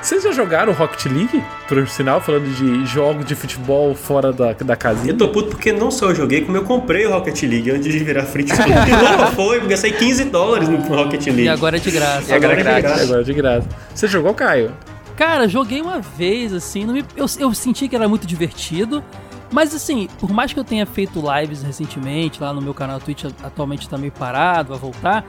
[0.00, 1.44] Vocês já jogaram Rocket League?
[1.68, 5.12] Por sinal, falando de jogos de futebol fora da, da casinha?
[5.12, 7.92] Eu tô puto porque não só eu joguei, como eu comprei o Rocket League antes
[7.92, 8.68] de virar free to play.
[9.18, 11.42] não foi, porque gastei 15 dólares no Rocket League.
[11.44, 12.30] E agora é de graça.
[12.30, 13.02] E agora, agora é de graça.
[13.02, 13.68] Agora é de graça.
[13.94, 14.72] Você jogou, Caio?
[15.16, 19.04] Cara, joguei uma vez, assim, me, eu, eu senti que era muito divertido.
[19.50, 23.24] Mas assim, por mais que eu tenha feito lives recentemente, lá no meu canal Twitch
[23.42, 25.24] atualmente tá meio parado, vai voltar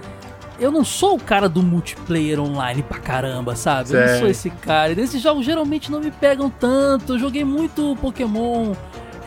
[0.60, 3.93] eu não sou o cara do multiplayer online pra caramba, sabe?
[3.93, 4.91] Eu não sou esse cara.
[4.91, 7.14] E esses jogos geralmente não me pegam tanto.
[7.14, 8.74] Eu joguei muito Pokémon.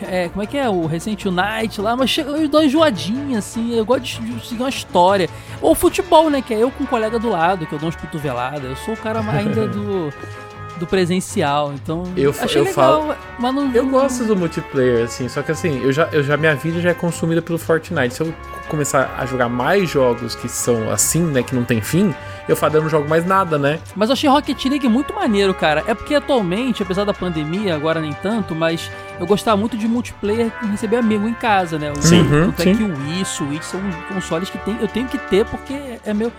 [0.02, 0.68] É, como é que é?
[0.68, 3.72] O recente Unite lá, mas eu dou enjoadinha, assim.
[3.74, 5.28] Eu gosto de seguir uma história.
[5.60, 6.42] Ou futebol, né?
[6.42, 8.64] Que é eu com um colega do lado, que eu dou umas cotoveladas.
[8.64, 10.12] Eu sou o cara ainda do
[10.82, 11.72] do presencial.
[11.72, 15.52] Então, eu, achei eu legal, falo, mas não, Eu gosto do multiplayer, assim, só que
[15.52, 18.14] assim, eu já, eu já minha vida já é consumida pelo Fortnite.
[18.14, 18.34] Se eu
[18.68, 22.12] começar a jogar mais jogos que são assim, né, que não tem fim,
[22.48, 23.78] eu falo, eu não jogo mais nada, né?
[23.94, 25.84] Mas eu achei Rocket League muito maneiro, cara.
[25.86, 30.50] É porque atualmente, apesar da pandemia, agora nem tanto, mas eu gostava muito de multiplayer
[30.62, 31.92] e receber amigo em casa, né?
[32.00, 32.70] Sim, uhum, sim.
[32.70, 33.80] é que o Wii, Switch são
[34.12, 36.32] consoles que tem, eu tenho que ter porque é meu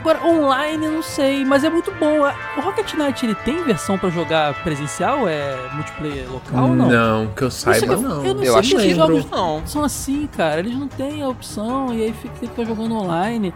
[0.00, 2.20] Agora, online, não sei, mas é muito bom.
[2.56, 5.28] O Rocket Knight, ele tem versão pra jogar presencial?
[5.28, 6.88] É multiplayer local ou não?
[6.88, 8.24] Não, que eu saiba, eu, não.
[8.24, 9.66] Eu não eu sei se esses jogos não.
[9.66, 10.60] são assim, cara.
[10.60, 13.54] Eles não têm a opção e aí fica, fica jogando online.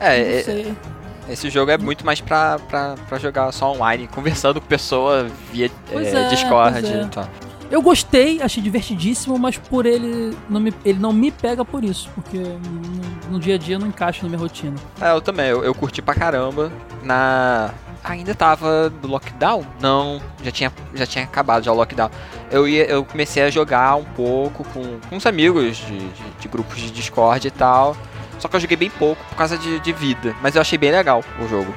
[0.00, 0.74] É, é
[1.28, 5.70] esse jogo é muito mais pra, pra, pra jogar só online, conversando com pessoa via
[5.92, 6.86] é, é, Discord.
[6.86, 7.02] É.
[7.02, 7.28] Então.
[7.70, 12.08] Eu gostei, achei divertidíssimo, mas por ele não me, ele não me pega por isso,
[12.14, 14.76] porque no, no dia a dia não encaixa na minha rotina.
[15.00, 16.70] É, eu também, eu, eu curti pra caramba.
[17.02, 19.66] Na ainda tava no lockdown?
[19.80, 22.10] Não, já tinha, já tinha acabado já o lockdown.
[22.50, 26.48] Eu, ia, eu comecei a jogar um pouco com, com uns amigos de, de, de,
[26.48, 27.96] grupos de Discord e tal.
[28.38, 30.34] Só que eu joguei bem pouco por causa de, de vida.
[30.40, 31.74] Mas eu achei bem legal o jogo.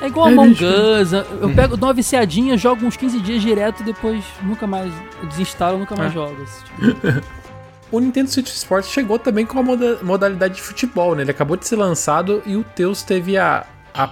[0.00, 1.12] É igual Among Us.
[1.12, 4.92] Eu pego, dou uma viciadinha, jogo uns 15 dias direto e depois nunca mais
[5.28, 6.14] desinstalo, nunca mais é.
[6.14, 6.36] jogo.
[6.44, 7.22] Tipo.
[7.90, 11.22] o Nintendo Switch Sports chegou também com a moda modalidade de futebol, né?
[11.22, 14.10] Ele acabou de ser lançado e o Teus teve a, a,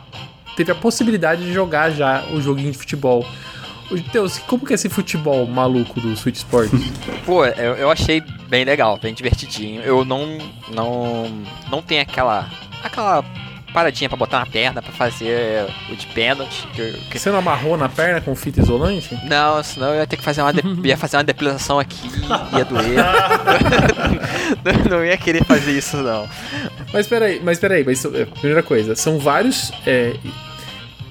[0.57, 3.25] teve a possibilidade de jogar já o joguinho de futebol.
[3.91, 6.71] Ô, Deus, como que é esse futebol maluco do Switch Sport?
[7.27, 9.83] Pô, eu, eu achei bem legal, bem divertidinho.
[9.83, 10.39] Eu não.
[10.73, 11.31] Não.
[11.71, 12.49] Não tem aquela.
[12.83, 13.25] Aquela
[13.75, 16.67] paradinha pra botar na perna pra fazer o de pênalti.
[17.11, 19.19] que Você não amarrou na perna com fita isolante?
[19.25, 20.53] Não, senão eu ia ter que fazer uma.
[20.53, 22.09] de- ia fazer uma depilação aqui,
[22.57, 22.95] ia doer.
[24.89, 26.29] não, não ia querer fazer isso, não.
[26.93, 29.73] Mas peraí, mas peraí, mas é, primeira coisa, são vários.
[29.87, 30.15] É,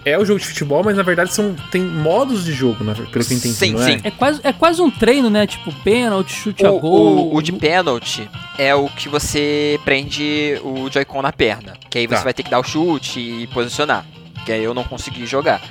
[0.06, 3.08] é o jogo de futebol, mas na verdade são, tem modos de jogo, né, pelo
[3.08, 3.86] que eu entendi, Sim, não é?
[3.86, 4.02] sim.
[4.04, 5.48] É quase, é quase um treino, né?
[5.48, 7.32] Tipo, pênalti, chute a O, gol.
[7.34, 11.74] o, o de pênalti é o que você prende o Joy-Con na perna.
[11.90, 12.24] Que aí você Tá.
[12.24, 14.06] vai ter que dar o chute e posicionar.
[14.46, 15.62] Que aí eu não consegui jogar.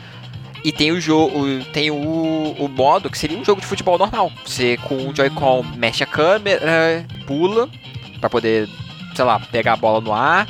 [0.65, 1.45] E tem o jogo.
[1.73, 1.97] Tem o,
[2.59, 4.31] o modo que seria um jogo de futebol normal.
[4.47, 7.69] Você com o Joy-Con mexe a câmera, pula
[8.21, 8.69] pra poder,
[9.15, 10.47] sei lá, pegar a bola no ar.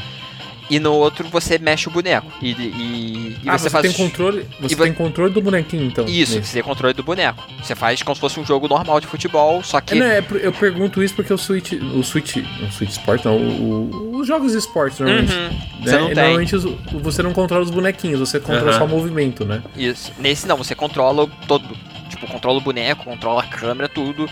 [0.75, 2.33] E no outro você mexe o boneco.
[2.41, 3.83] E, e, e ah, você, você, faz.
[3.83, 4.47] tem controle.
[4.61, 6.07] Você vo- tem controle do bonequinho, então.
[6.07, 6.49] Isso, nesse.
[6.49, 7.45] você tem controle do boneco.
[7.63, 9.95] Você faz como se fosse um jogo normal de futebol, só que.
[9.95, 11.73] É, não, é, eu pergunto isso porque o Switch.
[11.73, 12.37] O Switch.
[12.37, 13.37] O Switch Sport, não.
[13.37, 15.33] o- o- os jogos de esportes, normalmente.
[15.35, 15.51] Uhum, né,
[15.83, 16.15] você não e tem.
[16.25, 16.65] Normalmente os-
[17.03, 18.79] você não controla os bonequinhos, você controla Aham.
[18.79, 19.63] só o movimento, né?
[19.77, 20.11] Isso.
[20.19, 21.65] Nesse não, você controla todo.
[22.09, 24.27] Tipo, controla o boneco, controla a câmera, tudo.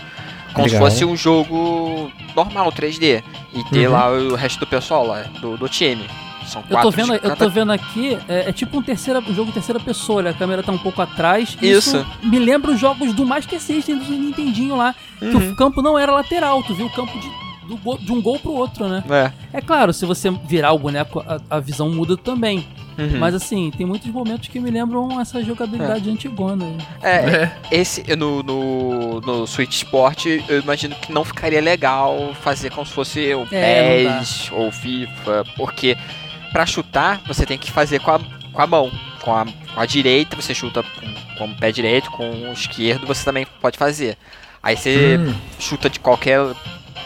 [0.53, 0.89] Como Legal.
[0.89, 3.23] se fosse um jogo normal, 3D.
[3.53, 3.93] E ter Uhum.
[3.93, 6.05] lá o resto do pessoal lá, do, do time.
[6.45, 9.19] São Eu tô vendo, de eu cada- tô vendo aqui, é, é tipo um, terceira,
[9.19, 10.29] um jogo em terceira pessoa, né?
[10.31, 11.57] a câmera tá um pouco atrás.
[11.61, 12.05] Isso.
[12.23, 15.51] me lembra os jogos do Master System, do Nintendinho lá, que Uhum.
[15.51, 17.29] o campo não era lateral, tu viu o campo de,
[17.67, 19.03] do gol- de um gol pro outro, né?
[19.09, 19.57] É.
[19.59, 22.65] É claro, se você virar o boneco, a, a visão muda também.
[22.97, 23.19] Uhum.
[23.19, 26.65] Mas assim, tem muitos momentos que me lembram essa jogabilidade antigona.
[27.01, 27.51] É, É.
[27.71, 32.91] esse no, no, no Switch Sport, eu imagino que não ficaria legal fazer como se
[32.91, 34.03] fosse o É.
[34.19, 35.97] PES ou FIFA, porque
[36.51, 38.19] pra chutar você tem que fazer com a,
[38.51, 38.91] com a mão.
[39.21, 43.05] Com a, com a direita você chuta com, com o pé direito, com o esquerdo
[43.05, 44.17] você também pode fazer.
[44.63, 45.33] Aí você Hum.
[45.59, 46.39] chuta de qualquer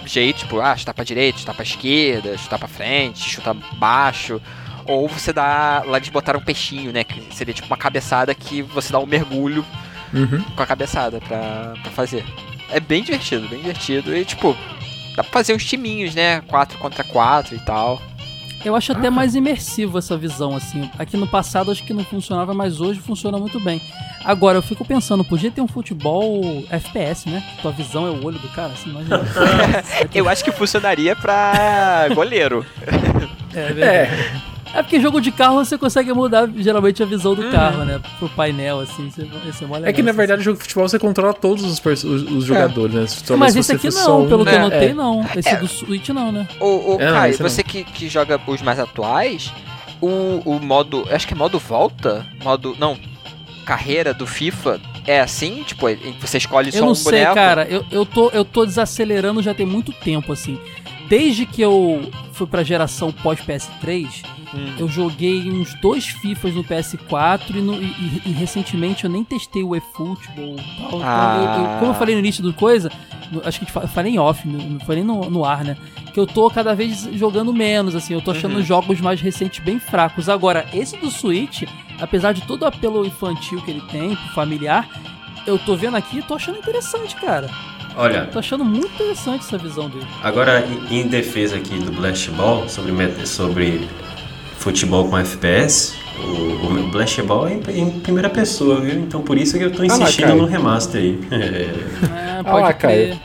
[0.05, 4.41] jeito, tipo, ah, chutar pra direita, chutar pra esquerda, chutar pra frente, chutar baixo.
[4.87, 5.81] Ou você dá.
[5.85, 7.03] Lá eles botaram um peixinho, né?
[7.03, 9.65] Que seria tipo uma cabeçada que você dá um mergulho
[10.13, 10.41] Uhum.
[10.55, 12.23] com a cabeçada pra, pra fazer.
[12.69, 14.15] É bem divertido, bem divertido.
[14.15, 14.55] E tipo,
[15.15, 16.41] dá pra fazer uns timinhos, né?
[16.41, 17.99] 4 contra 4 e tal.
[18.65, 20.89] Eu acho até mais imersivo essa visão, assim.
[20.97, 23.79] Aqui no passado acho que não funcionava, mas hoje funciona muito bem.
[24.23, 26.41] Agora, eu fico pensando, podia ter um futebol
[26.71, 27.43] FPS, né?
[27.61, 29.21] Tua visão é o olho do cara, assim, imagina.
[30.13, 32.65] Eu acho que funcionaria pra goleiro.
[33.53, 33.83] É, verdade.
[33.83, 37.51] É, É porque jogo de carro você consegue mudar geralmente a visão do Uhum.
[37.51, 38.01] carro, né?
[38.19, 39.05] Pro painel, assim.
[39.17, 40.17] É, isso é é que na assim.
[40.17, 43.05] verdade o jogo de futebol você controla todos os, os, os jogadores, né?
[43.25, 44.93] Talvez Mas se esse você aqui não, um- pelo que É, eu notei, é.
[44.93, 45.25] não.
[45.35, 45.55] Esse É.
[45.55, 46.45] do Switch não, né?
[46.99, 47.49] É, Caio, esse não.
[47.49, 49.51] você que, que joga os mais atuais,
[50.01, 51.07] o, o modo.
[51.09, 52.25] Acho que é modo volta?
[52.43, 52.75] Modo.
[52.77, 52.97] Não.
[53.65, 55.63] Carreira do FIFA é assim?
[55.65, 55.87] Tipo,
[56.19, 57.33] você escolhe só Eu não um sei, boneco?
[57.33, 57.65] cara.
[57.67, 60.59] Eu, eu, tô, eu tô desacelerando já tem muito tempo, assim.
[61.07, 64.23] Desde que eu fui pra geração pós-PS3,
[64.55, 64.73] Hum.
[64.79, 69.23] eu joguei uns dois FIFAs no PS4 e, no- e- e- e recentemente eu nem
[69.23, 71.01] testei o eFootball e tal.
[71.03, 71.37] Ah.
[71.57, 72.91] eu- eu- como eu falei no início do coisa,
[73.43, 75.75] acho que eu falei em off, não falei no, no ar, né?
[76.13, 78.13] Que eu tô cada vez jogando menos, assim.
[78.13, 78.61] Eu tô achando Uhum.
[78.61, 80.29] os jogos mais recentes bem fracos.
[80.29, 81.63] Agora, esse do Switch,
[81.99, 84.87] apesar de todo o apelo infantil que ele tem, pro familiar,
[85.45, 87.49] eu tô vendo aqui e tô achando interessante, cara.
[87.97, 90.05] Olha, Tô achando muito interessante essa visão dele.
[90.21, 92.91] agora em defesa aqui do Blast Ball, sobre,
[93.25, 93.87] sobre
[94.65, 98.95] futebol com FPS, o, o Blast Ball é em, em primeira pessoa, viu?
[98.99, 100.41] Então por isso que eu tô lá, insistindo Caio.
[100.41, 101.19] no remaster aí.
[101.31, 103.15] É, Ah pode lá, crer.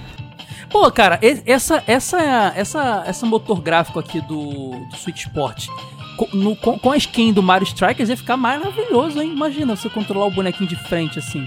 [0.68, 5.66] Pô, cara, essa, essa, essa, essa motor gráfico aqui do, do Switch Sport,
[6.34, 9.32] no- com, com a skin do Mario Strikers, ia ficar maravilhoso, hein?
[9.32, 11.44] Imagina você controlar o bonequinho de frente assim.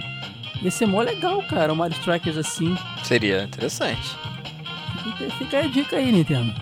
[0.62, 2.76] Ia ser mó legal, cara, o Mario Strikers assim.
[3.04, 4.10] Seria interessante.
[5.04, 6.54] Fica, fica aí a dica aí, Nintendo.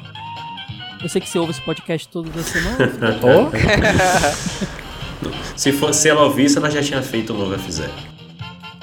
[1.04, 2.78] Eu sei que você ouve esse podcast toda semana.
[3.24, 3.50] Ó,
[5.58, 7.90] se, for, se ela ouvisse, ela já tinha feito o novo F0.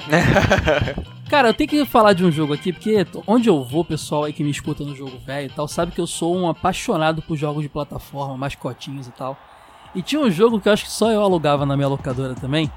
[1.29, 4.33] Cara, eu tenho que falar de um jogo aqui, porque onde eu vou, pessoal aí
[4.33, 7.37] que me escuta no jogo velho e tal, sabe que eu sou um apaixonado por
[7.37, 9.37] jogos de plataforma, mascotinhos e tal.
[9.93, 12.69] E tinha um jogo que eu acho que só eu alugava na minha locadora também,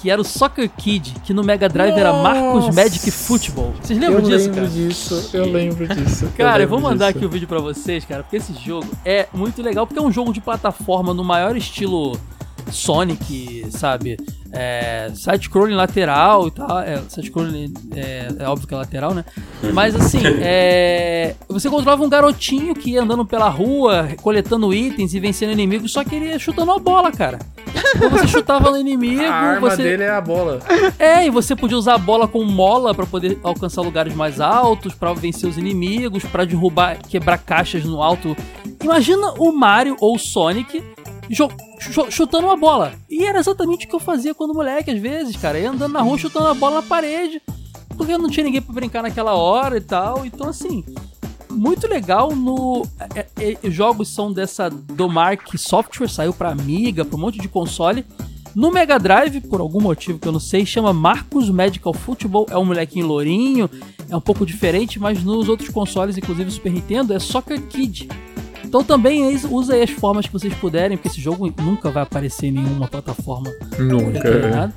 [0.00, 2.82] que era o Soccer Kid, que no Mega Drive era Marcos Nossa.
[2.82, 3.74] Magic Football.
[3.82, 4.68] Vocês eu lembram disso, lembro cara?
[4.68, 6.26] disso, eu lembro disso.
[6.36, 7.18] Cara, eu lembro vou mandar disso.
[7.18, 10.12] aqui o vídeo pra vocês, cara, porque esse jogo é muito legal, porque é um
[10.12, 12.18] jogo de plataforma no maior estilo
[12.74, 14.16] Sonic, sabe?
[14.52, 16.78] É, side-scrolling lateral e tal.
[16.80, 19.24] É, side-scrolling é, é óbvio que é lateral, né?
[19.72, 25.20] Mas assim, é, você controlava um garotinho que ia andando pela rua, coletando itens e
[25.20, 27.38] vencendo inimigos, só que ele ia chutando a bola, cara.
[27.96, 29.82] Então você chutava no inimigo, A arma você.
[29.82, 30.60] dele é a bola.
[30.98, 34.94] É, e você podia usar a bola com mola pra poder alcançar lugares mais altos,
[34.94, 38.36] pra vencer os inimigos, pra derrubar, quebrar caixas no alto.
[38.82, 40.82] Imagina o Mario ou o Sonic
[42.10, 42.94] chutando uma bola.
[43.08, 45.58] E era exatamente o que eu fazia quando moleque, às vezes, cara.
[45.58, 47.40] Ia andando na rua chutando a bola na parede.
[47.96, 50.26] Porque não tinha ninguém pra brincar naquela hora e tal.
[50.26, 50.84] Então, assim,
[51.50, 52.84] muito legal no.
[53.14, 57.48] é- é- é- jogos são dessa Domark Software, saiu pra Amiga, pra um monte de
[57.48, 58.04] console.
[58.54, 62.46] No Mega Drive, por algum motivo que eu não sei, chama Marcos Medical Football.
[62.50, 63.68] É um molequinho lourinho,
[64.08, 68.08] é um pouco diferente, mas nos outros consoles, inclusive o Super Nintendo, é Soccer Kid.
[68.74, 71.92] Então também é isso, usa aí as formas que vocês puderem, porque esse jogo nunca
[71.92, 73.48] vai aparecer em nenhuma plataforma
[73.78, 74.10] Nunca.
[74.10, 74.74] determinada.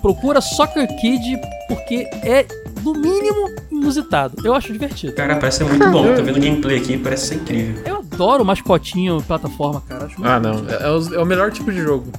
[0.00, 1.36] Procura Soccer Kid,
[1.66, 2.46] porque é,
[2.84, 4.36] no mínimo, inusitado.
[4.44, 5.14] Eu acho divertido.
[5.14, 6.14] Cara, parece ser muito bom.
[6.14, 7.82] Tô vendo o gameplay aqui, parece ser incrível.
[7.84, 10.04] Eu adoro o mascotinho plataforma, cara.
[10.04, 10.64] Acho muito Ah, não.
[10.70, 12.12] É, é os- é o melhor tipo de jogo.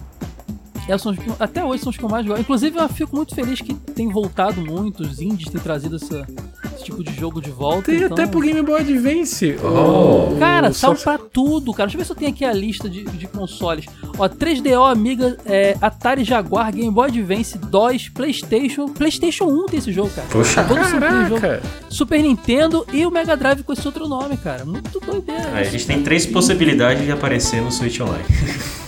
[0.87, 2.41] É, são até hoje são os que eu mais gosto.
[2.41, 6.25] Inclusive, eu fico muito feliz que tem voltado muito, os indies têm trazido essa-
[6.75, 7.83] esse tipo de jogo de volta.
[7.83, 8.13] Tem então...
[8.13, 9.55] até pro Game Boy Advance.
[9.63, 10.33] Oh.
[10.33, 11.87] O- Cara, saiu pra tudo, cara.
[11.87, 13.85] Deixa eu ver se eu tenho aqui a lista de, de consoles.
[14.17, 18.87] Ó, 3DO, Amiga, é, Atari Jaguar, Game Boy Advance, DOS, Playstation.
[18.89, 20.27] Playstation 1 tem esse jogo, cara.
[20.31, 20.63] Poxa.
[20.63, 21.41] Todo Super, jogo.
[21.41, 21.63] Caraca.
[21.89, 24.65] Super Nintendo e o Mega Drive com esse outro nome, cara.
[24.65, 25.49] Muito doideira.
[25.53, 28.25] Aí, a gente tem três possibilidades de aparecer no Switch Online.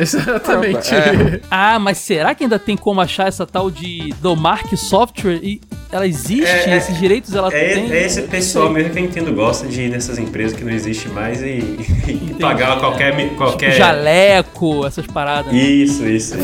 [0.02, 0.94] Exatamente.
[0.94, 1.40] É.
[1.50, 5.40] Ah, mas será que ainda tem como achar essa tal de Domark Software?
[5.42, 5.60] E
[5.92, 6.46] ela existe?
[6.46, 7.90] É, é, esses direitos ela É, tem?
[7.92, 11.08] é esse pessoal mesmo que eu entendo gosta de ir nessas empresas que não existe
[11.08, 11.46] mais e,
[12.08, 12.80] e pagar é.
[12.80, 13.34] qualquer.
[13.34, 13.72] qualquer...
[13.72, 15.52] Jaleco, essas paradas.
[15.52, 15.58] né?
[15.58, 16.34] Isso, isso.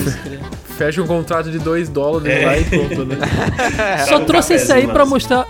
[0.76, 2.44] Fecha um contrato de 2 dólares É.
[2.44, 3.16] lá e compra, né?
[4.06, 5.46] Só um trouxe esse aí pra mostrar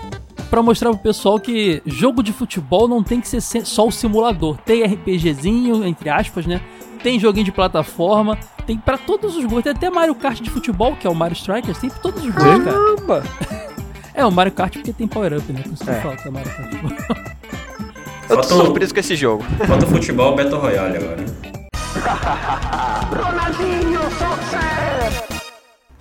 [0.49, 3.91] para mostrar pro pessoal que jogo de futebol não tem que ser se- só o
[3.91, 4.57] simulador.
[4.65, 6.61] Tem RPGzinho, entre aspas, né?
[7.03, 9.63] Tem joguinho de plataforma, tem pra todos os gostos.
[9.63, 12.33] Tem até Mario Kart de futebol, que é o Mario Strikers, tem pra todos os
[12.33, 12.77] gostos, cara.
[12.97, 13.23] Caramba!
[14.13, 15.61] É, o Mario Kart porque tem power up, né?
[15.61, 16.01] Por isso que É.
[16.01, 16.73] falo que é Mario Kart.
[18.29, 19.43] Eu tô Falta um- surpreso com esse jogo.
[19.65, 21.25] Falta futebol Battle Royale agora.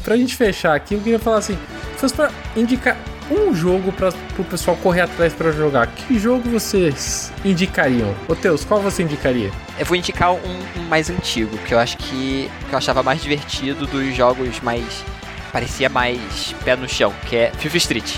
[0.02, 1.58] Pra gente fechar aqui, eu queria falar assim:
[1.94, 2.96] se fosse pra indicar
[3.30, 8.14] um jogo pra, pro pessoal correr atrás pra jogar, que jogo vocês indicariam?
[8.28, 9.50] Ô Teus, qual você indicaria?
[9.78, 10.38] Eu vou indicar um,
[10.76, 15.04] um mais antigo, que eu acho que, que eu achava mais divertido dos jogos mais.
[15.52, 18.16] parecia mais pé no chão, que é FIFA Street.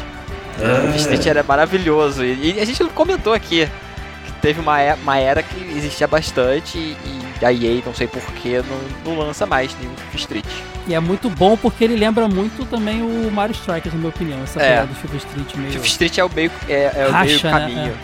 [0.59, 2.25] FIFA Street era maravilhoso.
[2.25, 3.69] E, e a gente comentou aqui
[4.27, 6.97] que teve uma, uma era que existia bastante e,
[7.41, 8.63] e a EA, não sei porquê,
[9.05, 10.47] não, não lança mais nenhum FIFA Street.
[10.89, 14.43] E é muito bom porque ele lembra muito também o Mario Strikers, na minha opinião.
[14.43, 14.87] Essa É.
[14.87, 15.73] do FIFA Street meio.
[15.73, 17.51] FIFA Street é o meio, é, é o Racha, meio né?
[17.51, 17.95] caminho.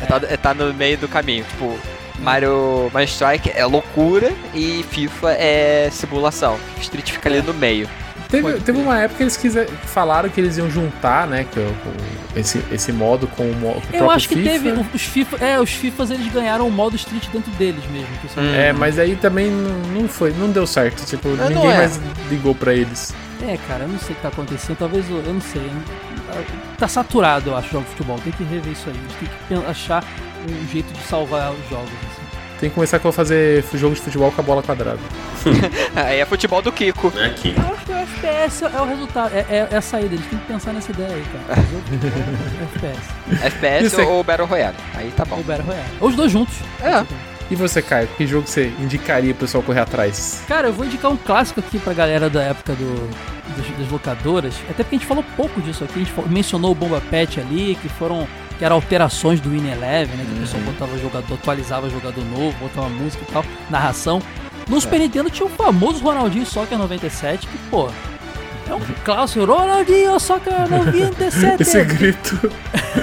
[0.00, 1.44] É, tá, é tá no meio do caminho.
[1.44, 1.78] Tipo,
[2.18, 6.58] Mario, Mario Strike é loucura e FIFA é simulação.
[6.74, 7.88] FIFA Street fica ali no meio.
[8.30, 11.62] Teve, teve uma época que eles quiser, falaram que eles iam juntar, né, que o-
[11.62, 14.50] o- esse, esse modo com o, mo- com o Eu próprio acho que FIFA.
[14.50, 14.70] teve.
[14.94, 15.44] Os FIFA.
[15.44, 18.08] É, os FIFAs eles ganharam o modo Street dentro deles mesmo.
[18.38, 18.54] Hum.
[18.54, 21.04] É, mas aí também não foi, não deu certo.
[21.04, 21.76] Tipo, não ninguém é.
[21.76, 22.00] mais
[22.30, 23.12] ligou pra eles.
[23.42, 24.76] É, cara, eu não sei o que tá acontecendo.
[24.78, 25.62] Talvez eu, eu não sei.
[26.78, 28.18] Tá saturado, eu acho, o jogo de futebol.
[28.22, 28.94] Tem que rever isso aí.
[28.94, 30.04] A gente tem que achar
[30.48, 31.90] um jeito de salvar os jogos.
[32.60, 34.98] Tem que começar a fazer jogo de futebol com a bola quadrada.
[35.96, 37.10] Aí é futebol do Kiko.
[37.16, 37.54] É aqui.
[37.56, 40.14] Eu acho que o FPS é o resultado, é, é- é a saída.
[40.14, 41.62] Eles têm que pensar nessa ideia aí, cara.
[42.74, 43.44] FPS.
[43.46, 44.76] FPS Isso é- ou Battle Royale.
[44.94, 45.36] Aí tá bom.
[45.36, 45.88] Ou Battle Royale.
[46.00, 46.54] Ou os dois juntos.
[46.82, 47.04] É.
[47.50, 50.42] E você, Caio, que jogo você indicaria pro pessoal correr atrás?
[50.46, 53.08] Cara, eu vou indicar um clássico aqui pra galera da época do,
[53.56, 54.54] dos- das locadoras.
[54.68, 55.94] Até porque a gente falou pouco disso aqui.
[56.00, 58.28] A gente mencionou o Bomba Pet ali, que foram.
[58.60, 60.26] Que eram alterações do Win Eleven, né?
[60.28, 64.20] Que o pessoal botava jogador, atualizava jogador novo, botava música e tal, narração.
[64.68, 67.88] No Super Nintendo tinha o famoso Ronaldinho Soccer 97, que, pô,
[68.68, 69.46] é um clássico.
[69.46, 71.62] Ronaldinho Soccer 97!
[71.62, 72.52] Esse grito.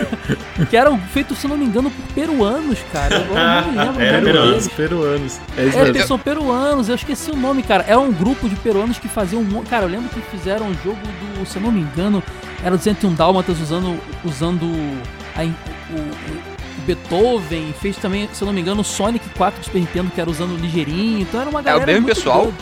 [0.70, 3.16] que eram feitos, se não me engano, por peruanos, cara.
[3.16, 4.50] Eu não me lembro o Era peruanos.
[4.52, 4.68] deles.
[4.70, 5.40] Peruanos.
[5.58, 7.84] É isso É, são peruanos, eu esqueci o nome, cara.
[7.88, 9.42] Era um grupo de peruanos que faziam.
[9.42, 11.00] um Cara, eu lembro que fizeram um jogo
[11.36, 12.22] do, se eu não me engano,
[12.64, 14.66] era o 201 Dálmatas usando, usando
[15.38, 15.48] a o,
[16.00, 17.74] o- o Beethoven.
[17.80, 20.30] Fez também, se eu não me engano, o Sonic 4 do Super Nintendo, que era
[20.30, 21.22] usando o ligeirinho.
[21.22, 21.86] Então era uma galera.
[21.86, 22.44] mesmo muito pessoal?
[22.44, 22.58] doida.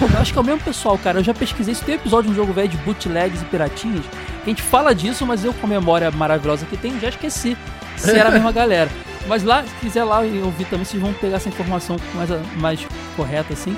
[0.00, 1.18] Eu acho que é o mesmo pessoal, cara.
[1.18, 1.72] Eu já pesquisei.
[1.72, 4.04] Isso tem episódio de um jogo velho de bootlegs e piratinhas.
[4.06, 7.56] Que a gente fala disso, mas eu, com a memória maravilhosa que tenho, já esqueci
[7.96, 8.88] se era a mesma galera.
[9.26, 12.86] Mas lá, se quiser lá e ouvir também, vocês vão pegar essa informação mais, mais
[13.14, 13.76] correta, assim.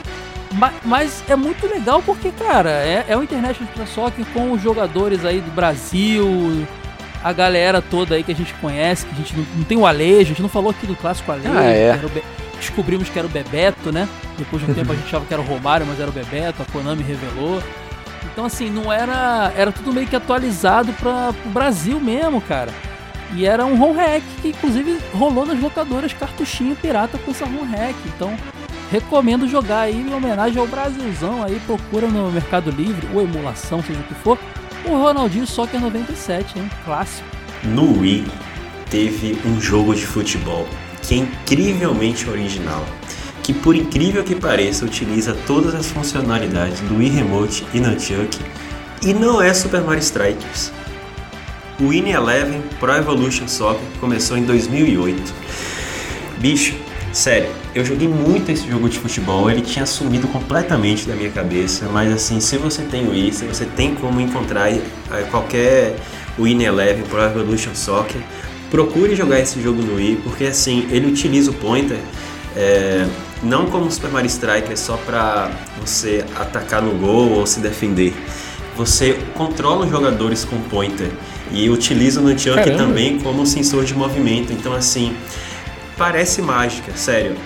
[0.53, 5.24] Ma- Mas é muito legal porque, cara, é, é o International Soccer com os jogadores
[5.24, 6.64] aí do Brasil,
[7.23, 9.87] a galera toda aí que a gente conhece, que a gente não, não tem o
[9.87, 11.49] Alejo, a gente não falou aqui do clássico Alejo.
[11.57, 11.99] Ah, é.
[11.99, 12.25] que Be-
[12.59, 14.09] Descobrimos que era o Bebeto, né?
[14.39, 16.62] Depois de um tempo a gente achava que era o Romário, mas era o Bebeto,
[16.62, 17.62] a Konami revelou.
[18.33, 19.53] Então, assim, não era.
[19.57, 22.73] Era tudo meio que atualizado para o Brasil mesmo, cara.
[23.35, 27.64] E era um ROM hack que, inclusive, rolou nas locadoras cartuchinho pirata com essa ROM
[27.64, 27.97] hack.
[28.07, 28.33] Então,
[28.91, 31.43] recomendo jogar aí em homenagem ao Brasilzão.
[31.43, 34.39] Aí procura no Mercado Livre, ou emulação, seja o que for.
[34.85, 36.70] O Ronaldinho Soccer 97, hein?
[36.85, 37.28] Clássico.
[37.62, 38.26] No Wii
[38.91, 40.66] teve um jogo de futebol
[41.01, 42.85] que é incrivelmente original,
[43.43, 48.39] que por incrível que pareça utiliza todas as funcionalidades do Wii Remote e Nunchuck
[49.05, 50.72] e não é Super Mario Strikers.
[51.80, 55.35] O Win Eleven Pro Evolution Soccer começou em 2008.
[56.39, 56.74] Bicho,
[57.12, 61.88] sério, eu joguei muito esse jogo de futebol, ele tinha sumido completamente da minha cabeça,
[61.92, 64.82] mas assim, se você tem o Wii, se você tem como encontrar eh,
[65.30, 65.96] qualquer
[66.38, 68.20] Win Eleven Pro Evolution Soccer,
[68.70, 71.98] procure jogar esse jogo no Wii, porque assim, ele utiliza o pointer
[72.56, 73.06] é,
[73.42, 75.50] não como Super Mario Striker só para
[75.80, 78.14] você atacar no gol ou se defender.
[78.76, 81.10] Você controla os jogadores com pointer
[81.50, 82.76] e utiliza o Nunchuck Caramba.
[82.76, 84.52] também como sensor de movimento.
[84.52, 85.14] Então assim,
[86.03, 87.36] parece mágica, sério.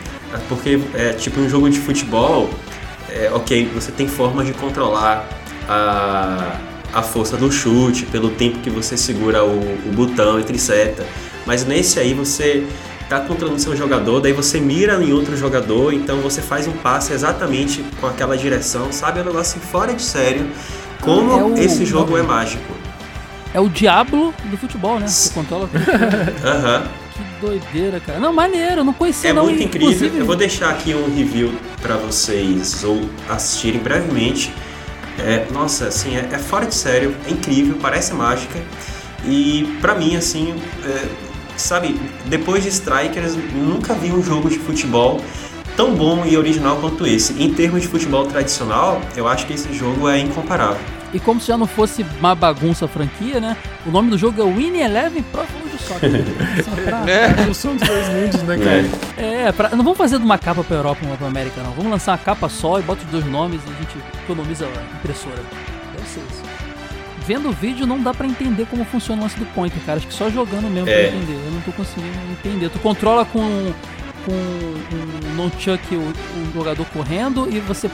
[0.48, 2.48] Porque é tipo um jogo de futebol,
[3.10, 5.28] é, ok, você tem formas de controlar
[5.68, 6.56] a,
[6.94, 11.04] a força do chute, pelo tempo que você segura o, o botão entre seta.
[11.44, 12.66] Mas nesse aí você
[13.10, 17.12] tá controlando seu jogador, daí você mira em outro jogador, então você faz um passe
[17.12, 19.18] exatamente com aquela direção, sabe?
[19.20, 20.48] É um negócio fora de sério.
[21.02, 22.64] Como É o- esse jogo é mágico.
[23.54, 25.06] É o Diablo do futebol, né?
[25.06, 25.68] Você controla.
[26.44, 26.82] Aham.
[26.82, 27.05] que
[27.40, 28.18] doideira, cara.
[28.18, 29.44] Não, maneiro, não conhecia É não.
[29.44, 29.88] muito incrível.
[29.90, 34.52] Inclusive, Eu vou deixar aqui um review para vocês ou assistirem brevemente.
[35.18, 38.58] É, nossa, assim, é, é fora de sério, é incrível, parece mágica.
[39.24, 41.04] E pra mim, assim, é,
[41.56, 45.20] sabe, depois de Strikers, nunca vi um jogo de futebol
[45.76, 47.32] tão bom e original quanto esse.
[47.42, 50.80] Em termos de futebol tradicional, eu acho que esse jogo é incomparável.
[51.16, 53.56] E como se já não fosse uma bagunça a franquia, né?
[53.86, 56.10] O nome do jogo é Winnie Eleven Pro Evolution Soccer.
[57.08, 57.44] É.
[57.44, 58.84] Junção dos dois mundos, né, cara?
[59.16, 61.70] É, pra- não vamos fazer de uma capa pra Europa e uma pra América, não.
[61.72, 64.96] Vamos lançar uma capa só e bota os dois nomes e a gente economiza a
[64.98, 65.42] impressora.
[65.96, 66.42] Deve ser isso.
[67.26, 69.98] Vendo o vídeo não dá pra entender como funciona o lance do pointer, cara.
[69.98, 71.08] Acho que só jogando mesmo É.
[71.08, 71.40] pra entender.
[71.46, 72.68] Eu não tô conseguindo entender.
[72.68, 73.72] Tu controla com,
[74.26, 77.88] com um nunchuck o, o jogador correndo e você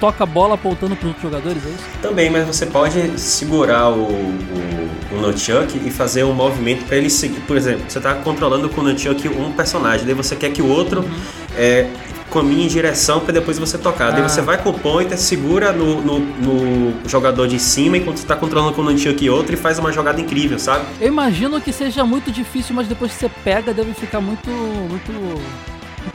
[0.00, 1.84] toca a bola apontando pros outros jogadores, é isso?
[2.00, 7.10] Também, mas você pode segurar o, o, o Nunchuck e fazer um movimento para ele
[7.10, 7.40] seguir.
[7.40, 10.68] Por exemplo, você está controlando com o Nunchuck um personagem, daí você quer que o
[10.68, 11.04] outro
[11.56, 11.88] é,
[12.32, 14.10] caminhe em direção para depois você tocar.
[14.12, 14.28] Daí Ah.
[14.28, 18.36] você vai com o pointer, segura no, no, no jogador de cima enquanto você está
[18.36, 20.84] controlando com o Nunchuck outro e faz uma jogada incrível, sabe?
[21.00, 25.40] Eu imagino que seja muito difícil, mas depois que você pega deve ficar muito, muito,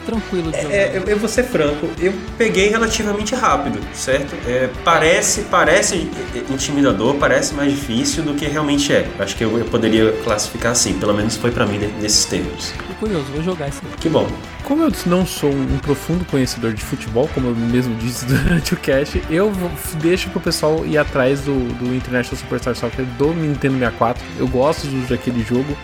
[0.06, 0.72] tranquilo jogar.
[0.74, 4.34] É, eu, eu vou ser franco, eu peguei relativamente rápido, certo?
[4.48, 6.10] É, parece, parece
[6.50, 9.08] intimidador, parece mais difícil do que realmente é.
[9.20, 12.74] Acho que eu, eu poderia classificar assim, pelo menos foi pra mim ne- nesses termos.
[13.02, 13.82] Curioso, vou jogar esse.
[14.00, 14.30] Que bom.
[14.64, 18.78] Como eu não sou um profundo conhecedor de futebol, como eu mesmo disse durante o
[18.78, 19.52] cast, eu
[19.96, 24.24] deixo pro pessoal ir atrás do, do International Superstar Soccer do Nintendo 64.
[24.38, 25.76] Eu gosto daquele jogo.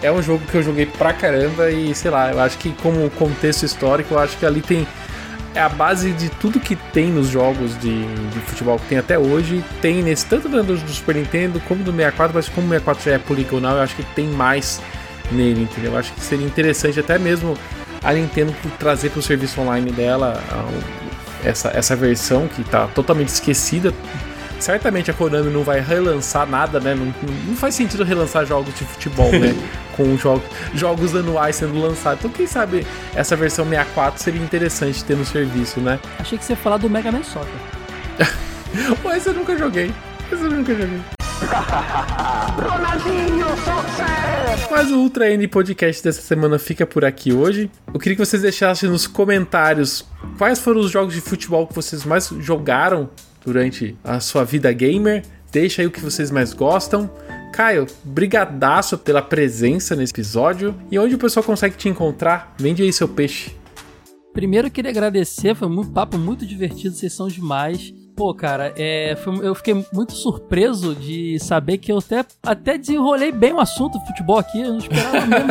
[0.00, 3.10] É um jogo que eu joguei pra caramba e, sei lá, eu acho que como
[3.10, 4.86] contexto histórico, eu acho que ali tem
[5.54, 9.18] é a base de tudo que tem nos jogos de, de futebol que tem até
[9.18, 9.62] hoje.
[9.82, 13.12] Tem nesse tanto do, do Super Nintendo como do 64, mas como o 64 já
[13.12, 14.80] é poligonal, eu acho que tem mais
[15.32, 15.92] nele, entendeu?
[15.92, 17.56] Eu acho que seria interessante até mesmo
[18.02, 20.68] a Nintendo trazer para o serviço online dela ah,
[21.44, 23.92] essa, essa versão que está totalmente esquecida.
[24.58, 26.94] Certamente a Konami não vai relançar nada, né?
[26.94, 27.06] Não,
[27.48, 29.54] não- faz sentido relançar jogos de futebol, né?
[29.96, 32.20] Com jogos, jogos anuais sendo lançados.
[32.20, 35.98] Então, quem sabe essa versão 64 seria interessante ter no serviço, né?
[36.18, 37.48] Achei que você ia falar do Mega Man Soccer.
[39.16, 39.92] Esse eu nunca joguei.
[40.32, 41.15] Esse eu nunca joguei.
[44.70, 47.70] Mas o Ultra N Podcast dessa semana fica por aqui hoje.
[47.92, 50.04] Eu queria que vocês deixassem nos comentários
[50.36, 53.08] quais foram os jogos de futebol que vocês mais jogaram
[53.44, 55.22] durante a sua vida gamer.
[55.50, 57.10] Deixa aí o que vocês mais gostam.
[57.52, 60.74] Caio, brigadaço pela presença nesse episódio.
[60.90, 62.54] E onde o pessoal consegue te encontrar?
[62.58, 63.56] Vende aí seu peixe.
[64.34, 67.94] Primeiro eu queria agradecer, foi um papo muito divertido, vocês são demais.
[68.16, 73.30] Pô, cara, é, foi- eu fiquei muito surpreso de saber que eu até, até desenrolei
[73.30, 75.48] bem o assunto do futebol aqui, eu não esperava mesmo.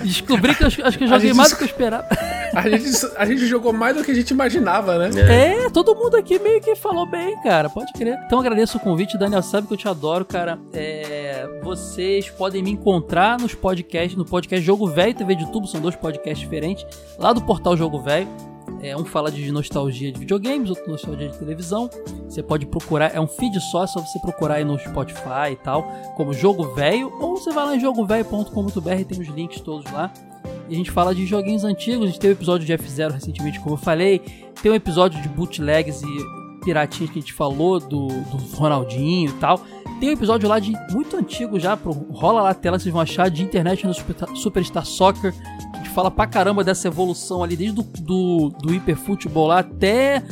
[0.06, 2.06] Descobri que eu, acho que eu joguei mais do que eu esperava.
[2.54, 5.10] A gente, a gente jogou mais do que a gente imaginava, né?
[5.66, 7.68] É, todo mundo aqui meio que falou bem, cara.
[7.68, 8.18] Pode crer.
[8.24, 9.42] Então agradeço o convite, Daniel.
[9.42, 10.58] Sabe que eu te adoro, cara.
[10.72, 15.66] É, vocês podem me encontrar nos podcasts, no podcast Jogo Velho e TV de Tubo,
[15.66, 16.86] são dois podcasts diferentes,
[17.18, 18.28] lá do portal Jogo Velho.
[18.82, 21.90] É, um fala de nostalgia de videogames, outro nostalgia de televisão.
[22.28, 25.56] Você pode procurar, é um feed só, é só você procurar aí no Spotify e
[25.56, 25.82] tal,
[26.16, 30.12] como Jogo Velho, ou você vai lá em jogovelho.com.br, tem os links todos lá.
[30.68, 33.60] E a gente fala de joguinhos antigos, a gente teve um episódio de F0 recentemente,
[33.60, 34.20] como eu falei,
[34.62, 39.32] tem um episódio de bootlegs e piratinhas que a gente falou, do, do Ronaldinho e
[39.34, 39.60] tal.
[39.98, 43.02] Tem um episódio lá de muito antigo já, pro, rola lá a tela, vocês vão
[43.02, 45.34] achar, de internet no Super, Superstar Soccer.
[45.94, 50.22] Fala pra caramba dessa evolução ali, desde do, do, do hiperfutebol lá até.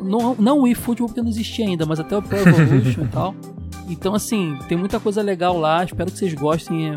[0.00, 3.34] Não, não o eFootball porque não existia ainda, mas até o Pro Evolution e tal.
[3.88, 6.90] Então, assim, tem muita coisa legal lá, espero que vocês gostem.
[6.90, 6.94] É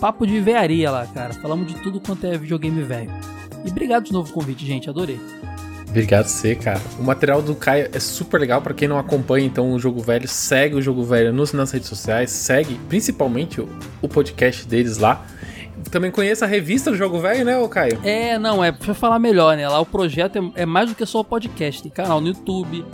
[0.00, 1.34] papo de vearia lá, cara.
[1.34, 3.12] Falamos de tudo quanto é videogame velho.
[3.64, 5.20] E obrigado de novo pelo convite, gente, adorei.
[5.90, 6.80] Obrigado você, cara.
[6.98, 10.26] O material do Caio é super legal para quem não acompanha então o Jogo Velho,
[10.28, 13.68] segue o Jogo Velho nos, nas redes sociais, segue principalmente o,
[14.00, 15.26] o podcast deles lá.
[15.90, 17.98] Também conheça a revista do Jogo Velho, né, ô Caio?
[18.02, 19.68] É, não, é pra falar melhor, né?
[19.68, 21.82] Lá o projeto é, é mais do que só o podcast.
[21.82, 22.84] Tem canal no YouTube,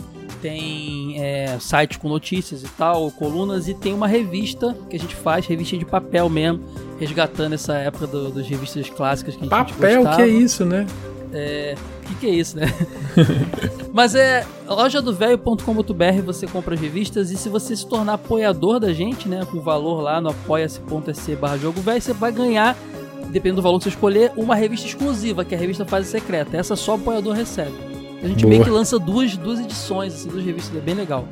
[0.41, 5.15] tem é, site com notícias e tal, colunas, e tem uma revista que a gente
[5.15, 6.63] faz, revista de papel mesmo,
[6.99, 10.85] resgatando essa época do, das revistas clássicas que a gente Papel, que é isso, né?
[11.33, 11.75] É.
[12.03, 12.65] O que, que é isso, né?
[13.93, 19.27] Mas é lojadovelho.com.br você compra as revistas e se você se tornar apoiador da gente,
[19.27, 22.77] né, com valor lá no apoia-se.se barra jogo velho, você vai ganhar,
[23.29, 26.55] dependendo do valor que você escolher, uma revista exclusiva, que é a revista Fase Secreta.
[26.55, 27.75] Essa só o apoiador recebe.
[28.23, 28.49] A gente Boa.
[28.49, 31.27] meio que lança duas, duas edições, assim, duas revistas, é bem legal.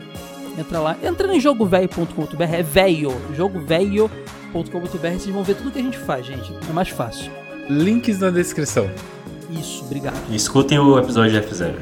[0.58, 5.98] Entra lá, entra em jogovelho.com.br, é velho, jogovelho.com.br, vocês vão ver tudo que a gente
[5.98, 6.54] faz, gente.
[6.70, 7.32] É mais fácil.
[7.70, 8.90] Links na descrição.
[9.50, 10.18] Isso, obrigado.
[10.30, 11.76] E escutem o episódio de F0.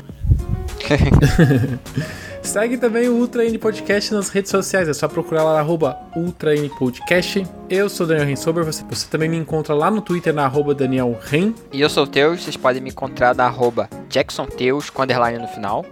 [2.43, 6.53] Segue também o Ultra N Podcast nas redes sociais, é só procurar lá arroba Ultra
[6.55, 7.47] N Podcast.
[7.69, 11.17] Eu sou Daniel Rensober, você, você também me encontra lá no Twitter na arroba Daniel
[11.23, 11.53] Ren.
[11.71, 15.47] E eu sou o Teus, vocês podem me encontrar na arroba JacksonTeus, com underline no
[15.47, 15.85] final.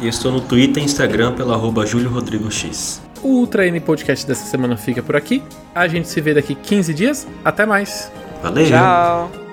[0.00, 3.02] E eu estou no Twitter e Instagram pelo arroba Júlio Rodrigo X.
[3.22, 5.42] O Ultra N Podcast dessa semana fica por aqui.
[5.74, 7.26] A gente se vê daqui 15 dias.
[7.44, 8.10] Até mais!
[8.42, 8.66] Valeu!
[8.66, 9.47] Tchau!